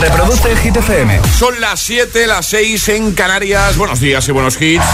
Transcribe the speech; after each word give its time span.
Reproduce 0.00 0.52
el 0.52 0.58
Hit 0.58 0.76
FM. 0.76 1.20
Son 1.36 1.60
las 1.60 1.80
7, 1.80 2.26
las 2.28 2.46
6 2.46 2.88
en 2.90 3.12
Canarias. 3.14 3.76
Buenos 3.76 3.98
días 3.98 4.28
y 4.28 4.32
buenos 4.32 4.60
hits. 4.60 4.84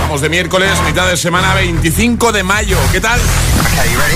Vamos 0.00 0.20
de 0.20 0.28
miércoles, 0.28 0.72
mitad 0.84 1.06
de 1.06 1.16
semana, 1.16 1.54
25 1.54 2.32
de 2.32 2.42
mayo. 2.42 2.76
¿Qué 2.90 3.00
tal? 3.00 3.20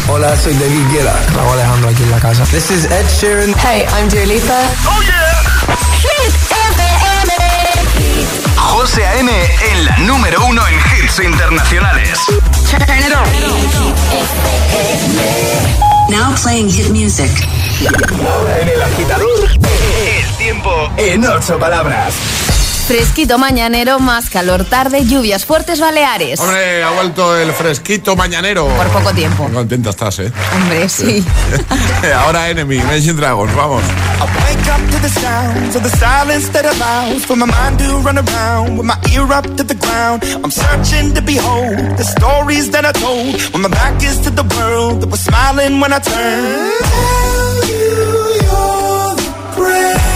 Hola, 0.09 0.37
soy 0.37 0.55
David 0.55 0.83
Guetta. 0.93 1.17
Raúl 1.33 1.53
Alejandro 1.53 1.91
aquí 1.91 2.03
en 2.03 2.11
la 2.11 2.19
casa. 2.19 2.43
This 2.47 2.71
is 2.73 2.85
Ed 2.87 3.07
Sheeran. 3.21 3.55
Hey, 3.55 3.87
I'm 3.97 4.09
Dua 4.09 4.27
Lipa. 4.27 4.61
¡Oh, 4.87 5.01
yeah! 5.03 5.77
Hit 6.03 6.35
FM. 6.51 6.83
José 8.57 9.07
A.M. 9.07 9.31
en 9.71 9.85
la 9.85 9.97
número 9.99 10.45
uno 10.45 10.63
en 10.67 10.75
hits 10.75 11.21
internacionales. 11.21 12.19
Turn 12.69 12.83
it 12.99 13.15
on. 13.15 13.27
Now 16.11 16.35
playing 16.35 16.69
hit 16.69 16.91
music. 16.91 17.31
Ahora 17.85 18.61
en 18.61 18.69
el 18.69 18.83
agitador, 18.83 19.51
el 19.51 20.37
tiempo 20.39 20.91
en 20.97 21.25
ocho 21.27 21.59
palabras. 21.59 22.46
Fresquito 22.87 23.37
mañanero, 23.37 23.99
más 23.99 24.31
calor 24.31 24.65
tarde, 24.65 25.05
lluvias 25.05 25.45
fuertes 25.45 25.81
Baleares. 25.81 26.39
Hombre, 26.39 26.85
ha 26.85 26.91
vuelto 26.91 27.37
el 27.37 27.53
fresquito 27.53 28.15
mañanero. 28.15 28.69
Por 28.69 28.87
poco 28.89 29.13
tiempo. 29.13 29.49
Contenta 29.53 29.91
estás, 29.91 30.21
¿eh? 30.21 30.33
Hombre, 30.55 30.89
sí. 30.89 31.25
Ahora 32.17 32.49
Enemy, 32.49 32.77
Imagine 32.77 33.15
Dragons, 33.15 33.53
vamos. 33.57 33.83
I 33.83 34.23
wake 34.23 34.69
up 34.71 34.91
to 34.93 34.99
the 35.01 35.09
sounds 35.09 35.75
of 35.75 35.83
the 35.83 35.91
silence 35.99 36.49
that 36.53 36.65
allows 36.65 37.25
for 37.25 37.37
my 37.37 37.47
mind 37.47 37.77
to 37.81 37.99
run 38.05 38.19
around 38.19 38.79
with 38.79 38.87
my 38.87 38.97
ear 39.13 39.33
up 39.33 39.45
to 39.57 39.65
the 39.65 39.75
ground. 39.75 40.23
I'm 40.45 40.53
searching 40.53 41.13
to 41.15 41.23
behold 41.23 41.77
the 41.99 42.05
stories 42.05 42.71
that 42.71 42.85
I 42.85 42.93
told 42.93 43.35
when 43.53 43.63
my 43.63 43.69
back 43.69 44.01
is 44.05 44.21
to 44.21 44.31
the 44.31 44.45
world 44.55 45.01
that 45.03 45.11
was 45.11 45.25
smiling 45.25 45.81
when 45.81 45.93
I 45.93 45.99
turned. 45.99 46.73
Tell 46.87 47.67
you 47.67 48.39
you're 48.47 49.17
the 49.17 50.16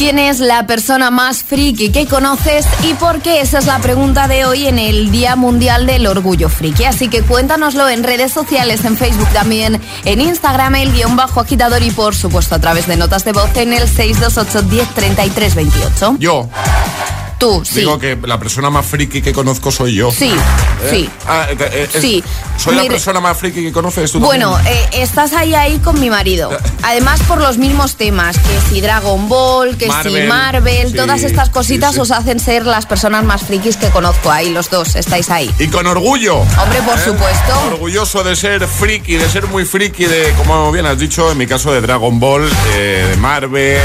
¿Quién 0.00 0.18
es 0.18 0.40
la 0.40 0.66
persona 0.66 1.10
más 1.10 1.42
friki 1.42 1.92
que 1.92 2.06
conoces 2.06 2.64
y 2.88 2.94
por 2.94 3.20
qué? 3.20 3.42
Esa 3.42 3.58
es 3.58 3.66
la 3.66 3.80
pregunta 3.80 4.28
de 4.28 4.46
hoy 4.46 4.66
en 4.66 4.78
el 4.78 5.10
Día 5.10 5.36
Mundial 5.36 5.84
del 5.84 6.06
Orgullo 6.06 6.48
Friki. 6.48 6.84
Así 6.84 7.08
que 7.08 7.20
cuéntanoslo 7.20 7.86
en 7.86 8.02
redes 8.02 8.32
sociales, 8.32 8.86
en 8.86 8.96
Facebook 8.96 9.28
también, 9.34 9.78
en 10.06 10.22
Instagram, 10.22 10.76
el 10.76 10.94
guion 10.94 11.16
bajo 11.16 11.40
agitador 11.40 11.82
y 11.82 11.90
por 11.90 12.14
supuesto 12.14 12.54
a 12.54 12.58
través 12.60 12.86
de 12.86 12.96
notas 12.96 13.26
de 13.26 13.32
voz 13.32 13.54
en 13.56 13.74
el 13.74 13.86
628 13.86 14.62
10 14.62 15.54
28. 15.54 16.16
Yo. 16.18 16.48
Tú, 17.40 17.64
sí. 17.64 17.80
Digo 17.80 17.98
que 17.98 18.18
la 18.22 18.38
persona 18.38 18.68
más 18.68 18.84
friki 18.84 19.22
que 19.22 19.32
conozco 19.32 19.72
soy 19.72 19.94
yo. 19.94 20.12
Sí, 20.12 20.30
¿Eh? 20.30 20.90
sí. 20.90 21.10
Ah, 21.26 21.46
eh, 21.48 21.56
eh, 21.58 21.88
Sí. 21.98 22.22
¿Soy 22.58 22.76
la 22.76 22.84
persona 22.84 23.18
más 23.18 23.38
friki 23.38 23.62
que 23.62 23.72
conoces 23.72 24.12
tú 24.12 24.20
Bueno, 24.20 24.58
estás 24.92 25.32
ahí 25.32 25.54
ahí 25.54 25.78
con 25.78 25.98
mi 25.98 26.10
marido. 26.10 26.50
Además 26.82 27.20
por 27.22 27.40
los 27.40 27.56
mismos 27.56 27.96
temas, 27.96 28.36
que 28.36 28.60
si 28.68 28.82
Dragon 28.82 29.26
Ball, 29.26 29.78
que 29.78 29.88
si 30.02 30.20
Marvel, 30.28 30.90
sí, 30.90 30.94
todas 30.94 31.22
estas 31.22 31.48
cositas 31.48 31.94
sí. 31.94 32.00
os 32.00 32.10
hacen 32.10 32.38
ser 32.38 32.66
las 32.66 32.84
personas 32.84 33.24
más 33.24 33.42
frikis 33.42 33.78
que 33.78 33.88
conozco 33.88 34.30
ahí, 34.30 34.50
los 34.50 34.68
dos, 34.68 34.94
estáis 34.94 35.30
ahí. 35.30 35.50
Y 35.58 35.68
con 35.68 35.86
orgullo. 35.86 36.40
Hombre, 36.40 36.82
por 36.84 36.98
supuesto. 36.98 37.58
Orgulloso 37.68 38.22
de 38.22 38.36
ser 38.36 38.66
friki, 38.68 39.16
de 39.16 39.30
ser 39.30 39.46
muy 39.46 39.64
friki, 39.64 40.04
de, 40.04 40.34
como 40.36 40.70
bien 40.72 40.84
has 40.84 40.98
dicho, 40.98 41.32
en 41.32 41.38
mi 41.38 41.46
caso 41.46 41.72
de 41.72 41.80
Dragon 41.80 42.20
Ball, 42.20 42.46
de 42.74 43.16
Marvel. 43.18 43.80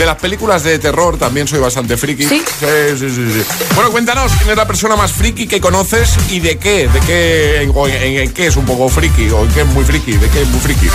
De 0.00 0.06
las 0.06 0.16
películas 0.16 0.62
de 0.62 0.78
terror 0.78 1.18
también 1.18 1.46
soy 1.46 1.58
bastante 1.58 1.94
friki. 1.94 2.24
¿Sí? 2.24 2.42
Sí, 2.58 2.66
sí, 2.98 3.10
sí, 3.10 3.32
sí. 3.34 3.42
Bueno, 3.74 3.90
cuéntanos 3.90 4.32
quién 4.38 4.48
es 4.48 4.56
la 4.56 4.66
persona 4.66 4.96
más 4.96 5.12
friki 5.12 5.46
que 5.46 5.60
conoces 5.60 6.16
y 6.30 6.40
de 6.40 6.56
qué, 6.56 6.88
de 6.88 7.00
qué, 7.00 7.60
en, 7.60 7.70
en 8.16 8.32
qué 8.32 8.46
es 8.46 8.56
un 8.56 8.64
poco 8.64 8.88
friki 8.88 9.28
o 9.28 9.44
en 9.44 9.48
qué 9.52 9.60
es 9.60 9.66
muy 9.66 9.84
friki, 9.84 10.12
de 10.12 10.26
qué 10.30 10.40
es 10.40 10.48
muy 10.48 10.60
friki. 10.60 10.86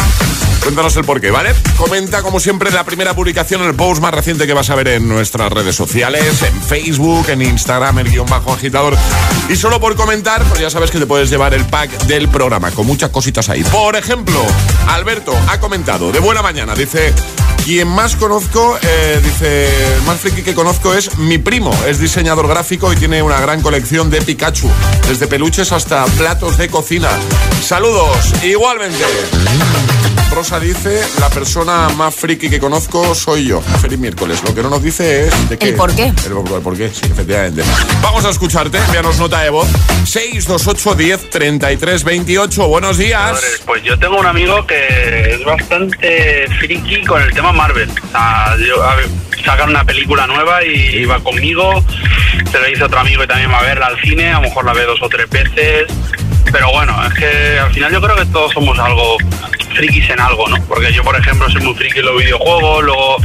Cuéntanos 0.64 0.96
el 0.96 1.04
porqué, 1.04 1.30
¿vale? 1.30 1.54
Comenta, 1.78 2.24
como 2.24 2.40
siempre, 2.40 2.72
la 2.72 2.84
primera 2.84 3.14
publicación, 3.14 3.62
el 3.62 3.76
post 3.76 4.02
más 4.02 4.12
reciente 4.12 4.48
que 4.48 4.54
vas 4.54 4.72
a 4.72 4.76
ver 4.76 4.88
en 4.88 5.08
nuestras 5.08 5.54
redes 5.54 5.76
sociales, 5.76 6.42
en 6.42 6.60
Facebook, 6.64 7.30
en 7.30 7.44
Instagram, 7.44 8.00
el 8.00 8.10
guion 8.10 8.26
bajo 8.26 8.54
agitador. 8.54 8.98
Y 9.48 9.56
solo 9.56 9.80
por 9.80 9.96
comentar, 9.96 10.44
pues 10.46 10.60
ya 10.62 10.72
sabes 10.72 10.90
que 10.90 10.98
te 10.98 11.06
puedes 11.06 11.30
llevar 11.30 11.54
el 11.54 11.64
pack 11.66 11.92
del 12.06 12.28
programa, 12.28 12.72
con 12.72 12.88
muchas 12.88 13.12
cositas 13.12 13.50
ahí. 13.50 13.64
Por 13.66 13.96
ejemplo, 13.96 14.44
Alberto 14.88 15.38
ha 15.48 15.60
comentado, 15.60 16.12
de 16.12 16.18
buena 16.20 16.42
mañana, 16.42 16.74
dice, 16.74 17.14
quien 17.66 17.88
más 17.88 18.16
conozco, 18.16 18.78
eh, 18.80 19.20
dice, 19.24 19.68
más 20.06 20.06
más 20.06 20.20
friki 20.20 20.44
que 20.44 20.54
conozco 20.54 20.94
es 20.94 21.18
mi 21.18 21.40
primo. 21.40 21.72
Es 21.88 22.00
diseñador 22.00 22.48
gráfico 22.48 22.94
y 22.94 22.96
tiene 22.96 23.24
una 23.24 23.42
gran 23.42 23.64
colección 23.64 24.12
de 24.12 24.22
Pikachu, 24.22 24.70
desde 25.08 25.26
peluches 25.26 25.72
hasta 25.72 26.06
platos 26.06 26.58
de 26.60 26.70
cocina. 26.70 27.10
Saludos, 27.64 28.18
igualmente. 28.44 29.04
Rosa 30.32 30.60
dice, 30.60 31.02
la 31.20 31.30
persona 31.30 31.88
más 31.96 32.14
friki 32.14 32.50
que 32.50 32.60
conozco 32.60 33.16
soy 33.16 33.46
yo. 33.48 33.62
Feliz 33.82 33.98
miércoles. 33.98 34.44
Lo 34.44 34.54
que 34.54 34.62
no 34.62 34.70
nos 34.70 34.84
dice 34.84 35.28
es 35.28 35.50
de 35.50 35.58
qué. 35.58 35.70
¿El 35.70 35.76
por 35.76 35.96
qué? 35.96 36.12
El, 36.26 36.62
por 36.62 36.78
qué, 36.78 36.90
sí, 36.90 37.06
efectivamente. 37.06 37.64
Vamos 38.02 38.26
a 38.26 38.32
escucharte. 38.32 38.78
Envíanos 38.78 39.18
nota 39.18 39.42
de 39.42 39.50
voz. 39.50 39.68
628 40.06 40.96
10 40.96 41.30
33 41.30 42.04
28. 42.04 42.68
Buenos 42.68 42.98
días. 42.98 43.42
Pues 43.66 43.82
yo 43.84 43.98
tengo 43.98 44.20
un 44.20 44.26
amigo 44.26 44.66
que 44.68 45.36
es 45.36 45.46
bastante 45.46 46.48
friki 46.60 47.06
con 47.06 47.22
el 47.22 47.34
tema 47.34 47.54
Marvel. 47.56 47.90
O 47.90 48.08
sea, 48.12 48.56
yo, 48.66 48.84
a 48.84 48.96
ver, 48.96 49.08
sacan 49.44 49.70
una 49.70 49.84
película 49.84 50.28
nueva 50.28 50.64
y 50.64 51.06
va 51.06 51.20
conmigo. 51.20 51.84
Se 52.52 52.60
lo 52.60 52.66
dice 52.68 52.84
otro 52.84 53.00
amigo 53.00 53.24
y 53.24 53.28
también 53.28 53.52
va 53.52 53.60
a 53.60 53.64
verla 53.64 53.88
al 53.88 54.00
cine. 54.02 54.30
A 54.30 54.36
lo 54.36 54.42
mejor 54.42 54.66
la 54.66 54.74
ve 54.74 54.84
dos 54.86 55.02
o 55.02 55.10
tres 55.10 55.30
veces. 55.30 55.86
Pero 56.52 56.72
bueno, 56.72 56.96
es 57.08 57.14
que 57.16 57.60
al 57.60 57.74
final 57.74 57.92
yo 57.92 58.02
creo 58.02 58.16
que 58.16 58.26
todos 58.28 58.52
somos 58.54 58.78
algo 58.80 59.18
frikis 59.74 60.10
en 60.10 60.20
algo, 60.22 60.48
¿no? 60.48 60.56
Porque 60.68 60.94
yo, 60.94 61.04
por 61.04 61.16
ejemplo, 61.20 61.50
soy 61.50 61.62
muy 61.64 61.74
friki 61.76 62.00
en 62.00 62.06
los 62.06 62.18
videojuegos, 62.18 62.84
luego 62.86 63.18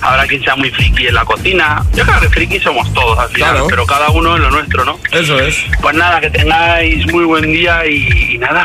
habrá 0.00 0.26
quien 0.26 0.42
sea 0.42 0.56
muy 0.56 0.70
friki 0.70 1.08
en 1.08 1.14
la 1.14 1.24
cocina. 1.24 1.84
Yo 1.94 2.04
creo 2.06 2.20
que 2.20 2.28
frikis 2.30 2.62
somos 2.62 2.90
todos 2.94 3.18
al 3.18 3.28
final, 3.30 3.50
Claro. 3.50 3.66
pero 3.68 3.84
cada 3.84 4.08
uno 4.10 4.36
en 4.36 4.42
lo 4.42 4.50
nuestro, 4.50 4.84
¿no? 4.86 4.98
Eso 5.12 5.38
es. 5.38 5.56
Pues 5.82 5.96
nada, 5.96 6.20
que 6.20 6.30
tengáis 6.30 7.04
muy 7.12 7.24
buen 7.24 7.52
día 7.52 7.84
y, 7.84 8.08
y 8.34 8.38
nada, 8.38 8.64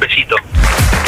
besito. 0.00 0.36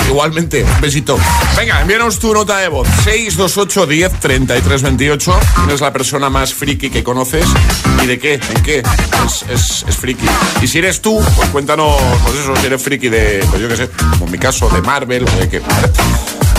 Igualmente, 0.08 0.62
un 0.62 0.80
besito. 0.80 1.18
Venga, 1.56 1.80
envíanos 1.80 2.18
tu 2.18 2.32
nota 2.32 2.58
de 2.58 2.68
voz. 2.68 2.86
628 3.04 3.86
10 3.86 4.20
33 4.20 4.82
28. 4.82 5.40
¿Quién 5.56 5.70
es 5.70 5.80
la 5.80 5.92
persona 5.92 6.30
más 6.30 6.54
friki 6.54 6.90
que 6.90 7.02
conoces? 7.02 7.46
¿Y 8.02 8.06
de 8.06 8.18
qué? 8.18 8.34
¿En 8.34 8.62
qué? 8.62 8.82
Es, 9.24 9.44
es, 9.50 9.84
es 9.88 9.96
friki. 9.96 10.26
Y 10.62 10.68
si 10.68 10.78
eres 10.78 11.02
tú, 11.02 11.20
pues 11.36 11.48
cuéntanos, 11.50 11.96
pues 12.22 12.36
eso, 12.36 12.54
si 12.56 12.66
eres 12.66 12.82
friki 12.82 13.08
de, 13.08 13.44
pues 13.50 13.60
yo 13.60 13.68
qué 13.68 13.76
sé, 13.76 13.90
como 14.12 14.26
en 14.26 14.32
mi 14.32 14.38
caso, 14.38 14.68
de 14.68 14.80
Marvel 14.82 15.24
o 15.24 15.40
de 15.40 15.48
qué. 15.48 15.62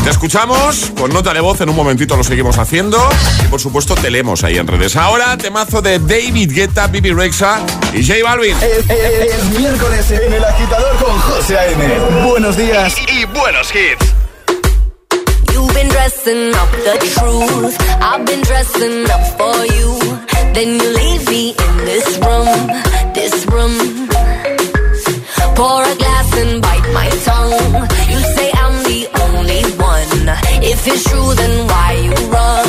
Te 0.07 0.11
escuchamos 0.11 0.93
con 0.97 1.11
nota 1.11 1.33
de 1.33 1.41
voz, 1.41 1.59
en 1.59 1.67
un 1.67 1.75
momentito 1.75 2.15
lo 2.15 2.23
seguimos 2.23 2.57
haciendo 2.57 2.97
y 3.43 3.47
por 3.49 3.59
supuesto 3.59 3.93
te 3.93 4.09
leemos 4.09 4.41
ahí 4.45 4.57
en 4.57 4.65
redes. 4.65 4.95
Ahora, 4.95 5.37
temazo 5.37 5.81
de 5.81 5.99
David 5.99 6.49
Guetta, 6.53 6.87
Bibi 6.87 7.11
Rexa 7.11 7.59
y 7.93 8.07
J 8.07 8.19
Balvin. 8.23 8.55
Es, 8.55 8.89
es- 8.89 9.33
es 9.35 9.43
miércoles 9.59 10.09
en 10.11 10.31
el 10.31 10.45
agitador 10.45 10.95
con 10.95 11.19
José 11.19 11.57
A.M. 11.57 11.99
Buenos 12.25 12.55
días. 12.55 12.95
y 13.13 13.25
buenos 13.25 13.67
hits. 13.75 14.13
You've 15.53 15.73
been 15.73 15.89
dressing 15.89 16.53
up 16.53 16.71
the 16.85 16.97
truth. 17.13 17.75
I've 18.01 18.23
been 18.25 18.41
dressing 18.43 19.03
up 19.11 19.37
for 19.37 19.65
you. 19.65 19.99
Then 20.53 20.79
you 20.79 20.89
leave 20.89 21.29
me 21.29 21.49
in 21.49 21.85
this 21.85 22.17
room, 22.19 22.71
this 23.13 23.45
room. 23.47 24.07
Pour 25.55 25.83
a 25.83 25.95
glass 25.95 26.06
If 30.77 30.87
it's 30.89 31.03
true, 31.09 31.33
then 31.33 31.67
why 31.67 31.93
you 32.05 32.11
run 32.29 32.66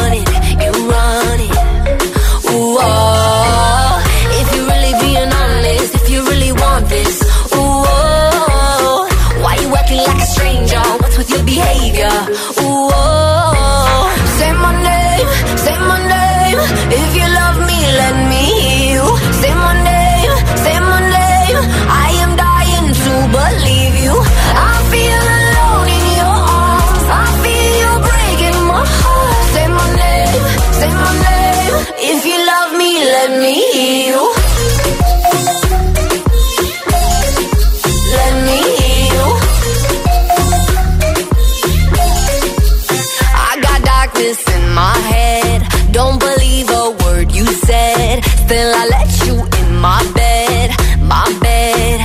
Still, 48.48 48.74
I 48.74 48.86
let 48.86 49.26
you 49.26 49.34
in 49.60 49.76
my 49.76 50.02
bed, 50.14 50.70
my 51.02 51.28
bed. 51.38 52.00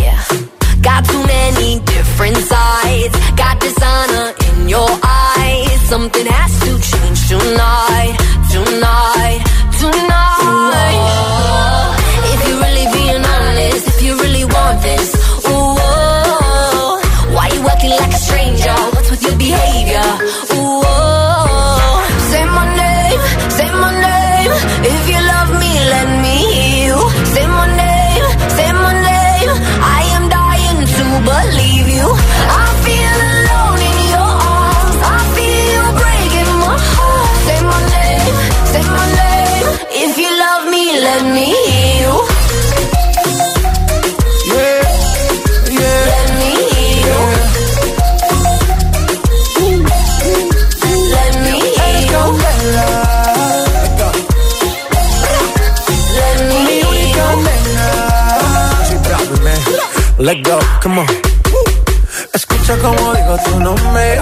Yeah. 0.00 0.20
Got 0.82 1.04
too 1.04 1.22
many 1.24 1.78
different 1.84 2.36
sides. 2.38 3.14
Got 3.36 3.60
dishonor 3.60 4.34
in 4.48 4.68
your 4.68 4.90
eyes. 5.04 5.80
Something 5.82 6.26
has 6.26 6.58
to 6.64 6.70
change 6.90 7.28
tonight, 7.28 8.16
tonight. 8.50 9.17
Let 60.18 60.42
go, 60.42 60.58
come 60.82 60.98
on. 60.98 61.06
Escucha 62.34 62.76
como 62.78 63.14
digo 63.14 63.38
tu 63.44 63.60
nombre. 63.60 64.20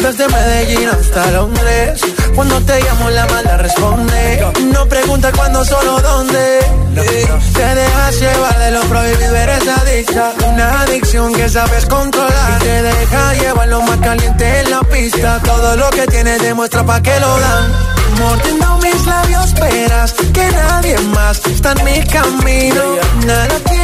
Desde 0.00 0.26
Medellín 0.28 0.88
hasta 0.88 1.30
Londres. 1.32 2.00
Cuando 2.34 2.58
te 2.62 2.80
llamo 2.80 3.10
la 3.10 3.26
mala 3.26 3.58
responde. 3.58 4.46
No 4.72 4.86
pregunta 4.86 5.30
cuándo, 5.32 5.62
solo 5.62 6.00
dónde. 6.00 6.60
Te 6.94 7.74
dejas 7.74 8.20
llevar 8.20 8.58
de 8.58 8.70
lo 8.70 8.80
prohibido, 8.84 9.36
eres 9.36 9.68
adicta. 9.68 10.32
Una 10.48 10.80
adicción 10.80 11.34
que 11.34 11.46
sabes 11.50 11.84
controlar. 11.86 12.62
Y 12.62 12.64
te 12.64 12.82
deja 12.82 13.34
llevar 13.34 13.68
lo 13.68 13.82
más 13.82 13.98
caliente 13.98 14.60
en 14.60 14.70
la 14.70 14.80
pista. 14.80 15.40
Todo 15.44 15.76
lo 15.76 15.90
que 15.90 16.06
tienes 16.06 16.40
demuestra 16.40 16.84
pa' 16.84 17.02
que 17.02 17.20
lo 17.20 17.38
dan. 17.38 17.72
Mordiendo 18.18 18.78
mis 18.78 19.06
labios, 19.06 19.44
esperas 19.46 20.12
que 20.32 20.48
nadie 20.52 20.98
más 21.14 21.44
está 21.46 21.72
en 21.72 21.84
mi 21.84 22.02
camino. 22.06 22.82
Nada 23.26 23.58
tiene 23.68 23.83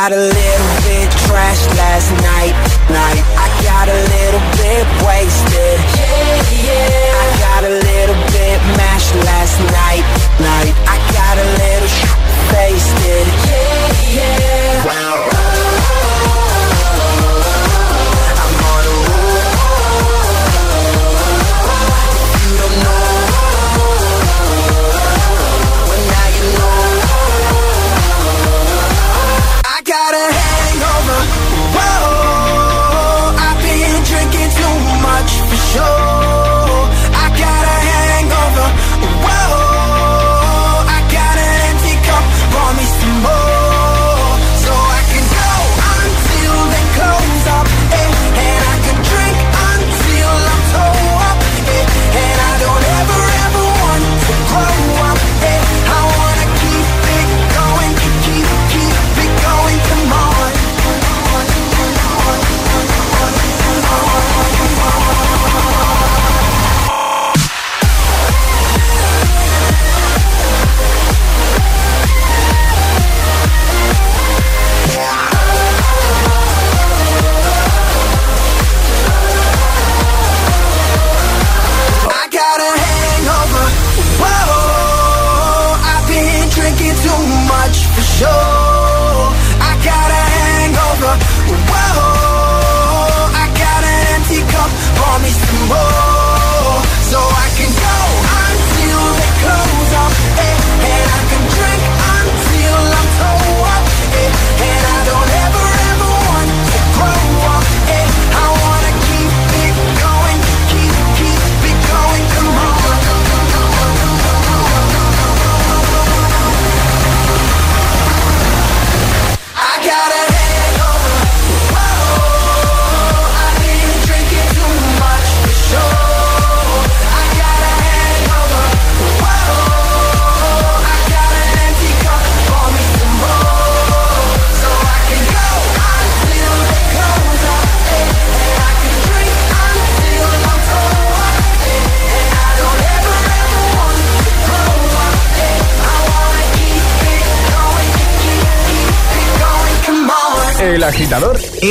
Got 0.00 0.12
a 0.12 0.16
little 0.16 0.74
bit 0.86 1.10
trash 1.26 1.66
last 1.74 2.12
night, 2.22 2.54
night. 2.88 3.24
I 3.34 3.48
got 3.66 3.88
a 3.88 4.00
little 4.14 4.44
bit 4.54 4.86
wasted. 5.02 5.78
Yeah, 5.98 6.38
yeah. 6.54 7.22
I 7.22 7.26
got 7.42 7.62
a 7.64 7.74
little 7.74 8.20
bit 8.30 8.58
mashed 8.78 9.14
last 9.26 9.58
night, 9.58 10.04
night. 10.38 10.74
I 10.86 10.96
got 11.18 11.36
a 11.38 11.46
little 11.58 11.90
faced 12.54 12.98
it. 13.06 13.47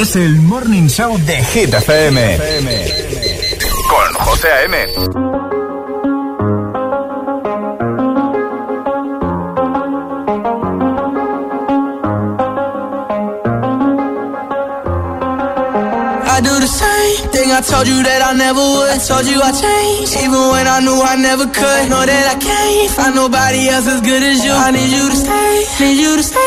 Es 0.02 0.16
el 0.16 0.42
Morning 0.42 0.88
Show 0.88 1.18
de 1.20 1.44
Hit 1.44 1.74
FM. 1.74 2.38
Con 3.90 4.14
José 4.26 4.48
A.M. 4.52 4.78
I 16.30 16.42
do 16.42 16.54
the 16.60 16.68
same 16.68 17.30
thing 17.32 17.52
I 17.52 17.62
told 17.62 17.88
you 17.88 18.04
that 18.04 18.22
I 18.22 18.34
never 18.38 18.60
would. 18.62 18.90
I 18.94 18.98
told 19.00 19.26
you 19.26 19.42
I 19.42 19.52
changed, 19.52 20.14
even 20.22 20.44
when 20.54 20.68
I 20.68 20.80
knew 20.86 21.00
I 21.02 21.16
never 21.16 21.46
could. 21.46 21.90
Know 21.90 22.06
that 22.06 22.26
I 22.34 22.38
can't 22.38 22.92
find 22.92 23.16
nobody 23.16 23.68
else 23.70 23.88
as 23.88 24.02
good 24.02 24.22
as 24.22 24.46
you. 24.46 24.52
I 24.52 24.70
need 24.70 24.92
you 24.94 25.10
to 25.10 25.18
stay, 25.18 25.54
need 25.82 25.98
you 25.98 26.18
to 26.18 26.24
stay. 26.24 26.47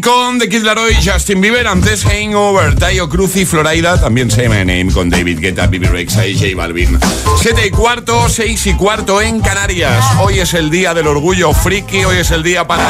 Con 0.00 0.38
The 0.38 0.48
Kid 0.48 0.62
Laroi 0.62 0.94
Justin 0.94 1.40
Bieber. 1.40 1.66
Antes 1.66 2.04
Hangover, 2.04 2.74
Tayo 2.76 3.08
Cruz 3.08 3.36
y 3.36 3.44
Florida. 3.44 4.00
También 4.00 4.30
Say 4.30 4.48
My 4.48 4.58
Name 4.58 4.88
con 4.92 5.10
David 5.10 5.40
Guetta, 5.40 5.66
Bibi 5.66 5.86
Rexa 5.86 6.26
y 6.26 6.38
J 6.38 6.56
Balvin. 6.56 6.98
Siete 7.40 7.66
y 7.66 7.70
cuarto, 7.70 8.28
seis 8.28 8.66
y 8.66 8.74
cuarto 8.74 9.20
en 9.20 9.40
Canarias. 9.40 10.04
Hoy 10.20 10.38
es 10.38 10.54
el 10.54 10.70
día 10.70 10.94
del 10.94 11.06
orgullo 11.06 11.52
friki. 11.52 12.04
Hoy 12.04 12.18
es 12.18 12.30
el 12.30 12.42
día 12.42 12.66
para, 12.66 12.86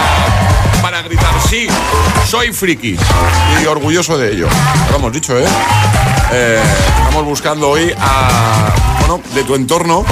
para 0.82 1.02
gritar, 1.02 1.34
sí, 1.48 1.66
soy 2.28 2.52
friki. 2.52 2.96
Y 3.62 3.66
orgulloso 3.66 4.18
de 4.18 4.32
ello. 4.32 4.48
Lo 4.90 4.96
hemos 4.96 5.12
dicho, 5.12 5.38
¿eh? 5.38 5.46
eh 6.32 6.62
estamos 6.98 7.24
buscando 7.24 7.70
hoy 7.70 7.92
a 7.98 8.99
de 9.18 9.44
tu 9.44 9.54
entorno, 9.54 10.04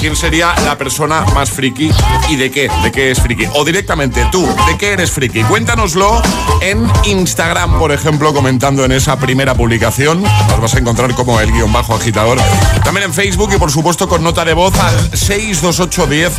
quién 0.00 0.14
sería 0.14 0.54
la 0.64 0.78
persona 0.78 1.24
más 1.34 1.50
friki 1.50 1.90
y 2.28 2.36
de 2.36 2.50
qué, 2.50 2.70
de 2.82 2.92
qué 2.92 3.10
es 3.10 3.20
friki. 3.20 3.46
O 3.54 3.64
directamente 3.64 4.26
tú, 4.30 4.46
¿de 4.66 4.78
qué 4.78 4.92
eres 4.92 5.10
friki? 5.10 5.42
Cuéntanoslo 5.44 6.22
en 6.60 6.86
Instagram, 7.04 7.78
por 7.78 7.90
ejemplo, 7.92 8.32
comentando 8.32 8.84
en 8.84 8.92
esa 8.92 9.18
primera 9.18 9.54
publicación. 9.54 10.22
Nos 10.22 10.60
vas 10.60 10.74
a 10.74 10.78
encontrar 10.78 11.14
como 11.14 11.40
el 11.40 11.50
guion 11.52 11.72
bajo 11.72 11.94
agitador. 11.94 12.38
También 12.84 13.06
en 13.06 13.14
Facebook 13.14 13.50
y 13.54 13.58
por 13.58 13.70
supuesto 13.70 14.08
con 14.08 14.22
nota 14.22 14.44
de 14.44 14.52
voz 14.54 14.74
al 14.78 14.94
62810 15.16 16.32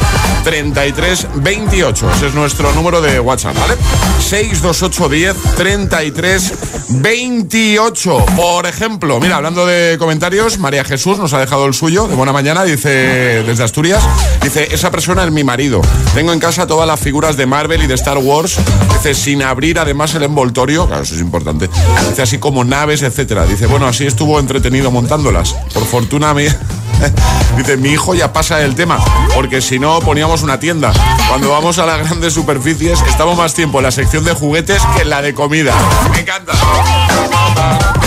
33 0.44 1.28
28. 1.36 2.12
Ese 2.12 2.28
es 2.28 2.34
nuestro 2.34 2.72
número 2.74 3.02
de 3.02 3.20
WhatsApp, 3.20 3.58
¿vale? 3.58 3.76
62810 4.20 5.56
33 5.56 6.54
28. 6.90 8.26
Por 8.36 8.66
ejemplo, 8.66 9.20
mira, 9.20 9.38
hablando 9.38 9.66
de 9.66 9.98
comentarios, 9.98 10.60
María 10.60 10.84
Jesús 10.84 11.18
nos 11.18 11.34
ha 11.34 11.40
dejado 11.40 11.66
el 11.66 11.74
suyo 11.74 12.05
de 12.08 12.16
Buena 12.16 12.34
Mañana, 12.34 12.64
dice 12.64 12.90
desde 13.44 13.64
Asturias, 13.64 14.04
dice, 14.42 14.68
esa 14.72 14.92
persona 14.92 15.24
es 15.24 15.32
mi 15.32 15.44
marido. 15.44 15.82
Tengo 16.14 16.34
en 16.34 16.40
casa 16.40 16.68
todas 16.68 16.88
las 16.88 17.00
figuras 17.00 17.38
de 17.38 17.46
Marvel 17.46 17.84
y 17.84 17.88
de 17.88 17.96
Star 17.96 18.18
Wars, 18.18 18.58
dice, 18.94 19.14
sin 19.14 19.42
abrir 19.42 19.80
además 19.80 20.14
el 20.16 20.24
envoltorio, 20.24 20.88
claro, 20.88 21.04
eso 21.04 21.16
es 21.16 21.22
importante, 21.22 21.70
dice 22.10 22.22
así 22.22 22.38
como 22.38 22.64
naves, 22.64 23.02
etcétera. 23.02 23.46
Dice, 23.46 23.66
bueno, 23.68 23.88
así 23.88 24.06
estuvo 24.06 24.40
entretenido 24.40 24.92
montándolas. 24.92 25.54
Por 25.74 25.86
fortuna 25.86 26.34
mía. 26.34 26.58
Dice, 27.58 27.78
mi 27.78 27.90
hijo 27.90 28.16
ya 28.16 28.32
pasa 28.32 28.62
el 28.62 28.76
tema, 28.76 29.00
porque 29.34 29.62
si 29.62 29.80
no 29.80 30.00
poníamos 30.00 30.44
una 30.44 30.60
tienda. 30.60 30.94
Cuando 31.30 31.50
vamos 31.50 31.78
a 31.80 31.86
las 31.86 32.00
grandes 32.00 32.34
superficies, 32.34 33.02
estamos 33.08 33.38
más 33.38 33.54
tiempo 33.54 33.80
en 33.80 33.84
la 33.84 33.92
sección 33.92 34.24
de 34.24 34.34
juguetes 34.34 34.82
que 34.96 35.02
en 35.02 35.10
la 35.10 35.22
de 35.22 35.34
comida. 35.34 35.74
Me 36.12 36.22
encanta 36.22 36.54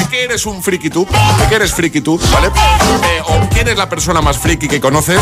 qué 0.08 0.24
eres 0.24 0.46
un 0.46 0.62
friki 0.62 0.90
tú? 0.90 1.06
¿De 1.06 1.48
qué 1.48 1.56
eres 1.56 1.72
friki 1.72 2.00
tú? 2.00 2.18
¿Vale? 2.32 2.48
Eh, 2.48 3.22
¿O 3.24 3.48
quién 3.50 3.68
es 3.68 3.76
la 3.76 3.88
persona 3.88 4.20
más 4.20 4.38
friki 4.38 4.68
que 4.68 4.80
conoces? 4.80 5.20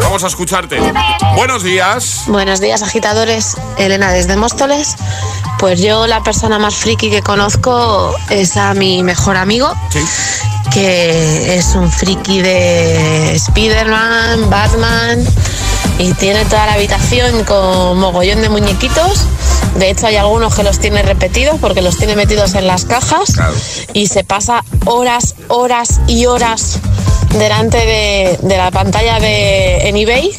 Vamos 0.00 0.24
a 0.24 0.28
escucharte. 0.28 0.78
Buenos 1.34 1.62
días. 1.62 2.22
Buenos 2.26 2.60
días, 2.60 2.82
agitadores. 2.82 3.56
Elena 3.78 4.12
desde 4.12 4.36
Móstoles. 4.36 4.96
Pues 5.58 5.80
yo 5.80 6.06
la 6.06 6.22
persona 6.22 6.58
más 6.58 6.74
friki 6.74 7.10
que 7.10 7.22
conozco 7.22 8.14
es 8.30 8.56
a 8.56 8.74
mi 8.74 9.02
mejor 9.02 9.36
amigo. 9.36 9.74
Sí 9.90 10.00
que 10.72 11.56
es 11.56 11.74
un 11.74 11.90
friki 11.90 12.40
de 12.40 13.34
Spider-Man, 13.34 14.48
Batman 14.48 15.22
y 15.98 16.12
tiene 16.14 16.44
toda 16.46 16.66
la 16.66 16.72
habitación 16.74 17.44
con 17.44 17.98
mogollón 17.98 18.40
de 18.42 18.48
muñequitos. 18.48 19.26
De 19.76 19.90
hecho, 19.90 20.06
hay 20.06 20.16
algunos 20.16 20.54
que 20.54 20.62
los 20.62 20.78
tiene 20.78 21.02
repetidos 21.02 21.58
porque 21.60 21.80
los 21.80 21.96
tiene 21.96 22.16
metidos 22.16 22.54
en 22.54 22.66
las 22.66 22.84
cajas. 22.84 23.34
Y 23.92 24.08
se 24.08 24.24
pasa 24.24 24.64
horas, 24.84 25.34
horas 25.48 26.00
y 26.06 26.26
horas 26.26 26.78
delante 27.30 27.78
de, 27.78 28.56
la 28.56 28.70
pantalla 28.70 29.18
de, 29.18 29.88
en 29.88 29.96
eBay 29.96 30.30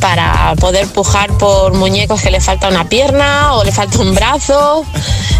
para 0.00 0.54
poder 0.58 0.86
pujar 0.86 1.30
por 1.32 1.74
muñecos 1.74 2.22
que 2.22 2.30
le 2.30 2.40
falta 2.40 2.68
una 2.68 2.88
pierna 2.88 3.52
o 3.54 3.64
le 3.64 3.72
falta 3.72 3.98
un 3.98 4.14
brazo. 4.14 4.84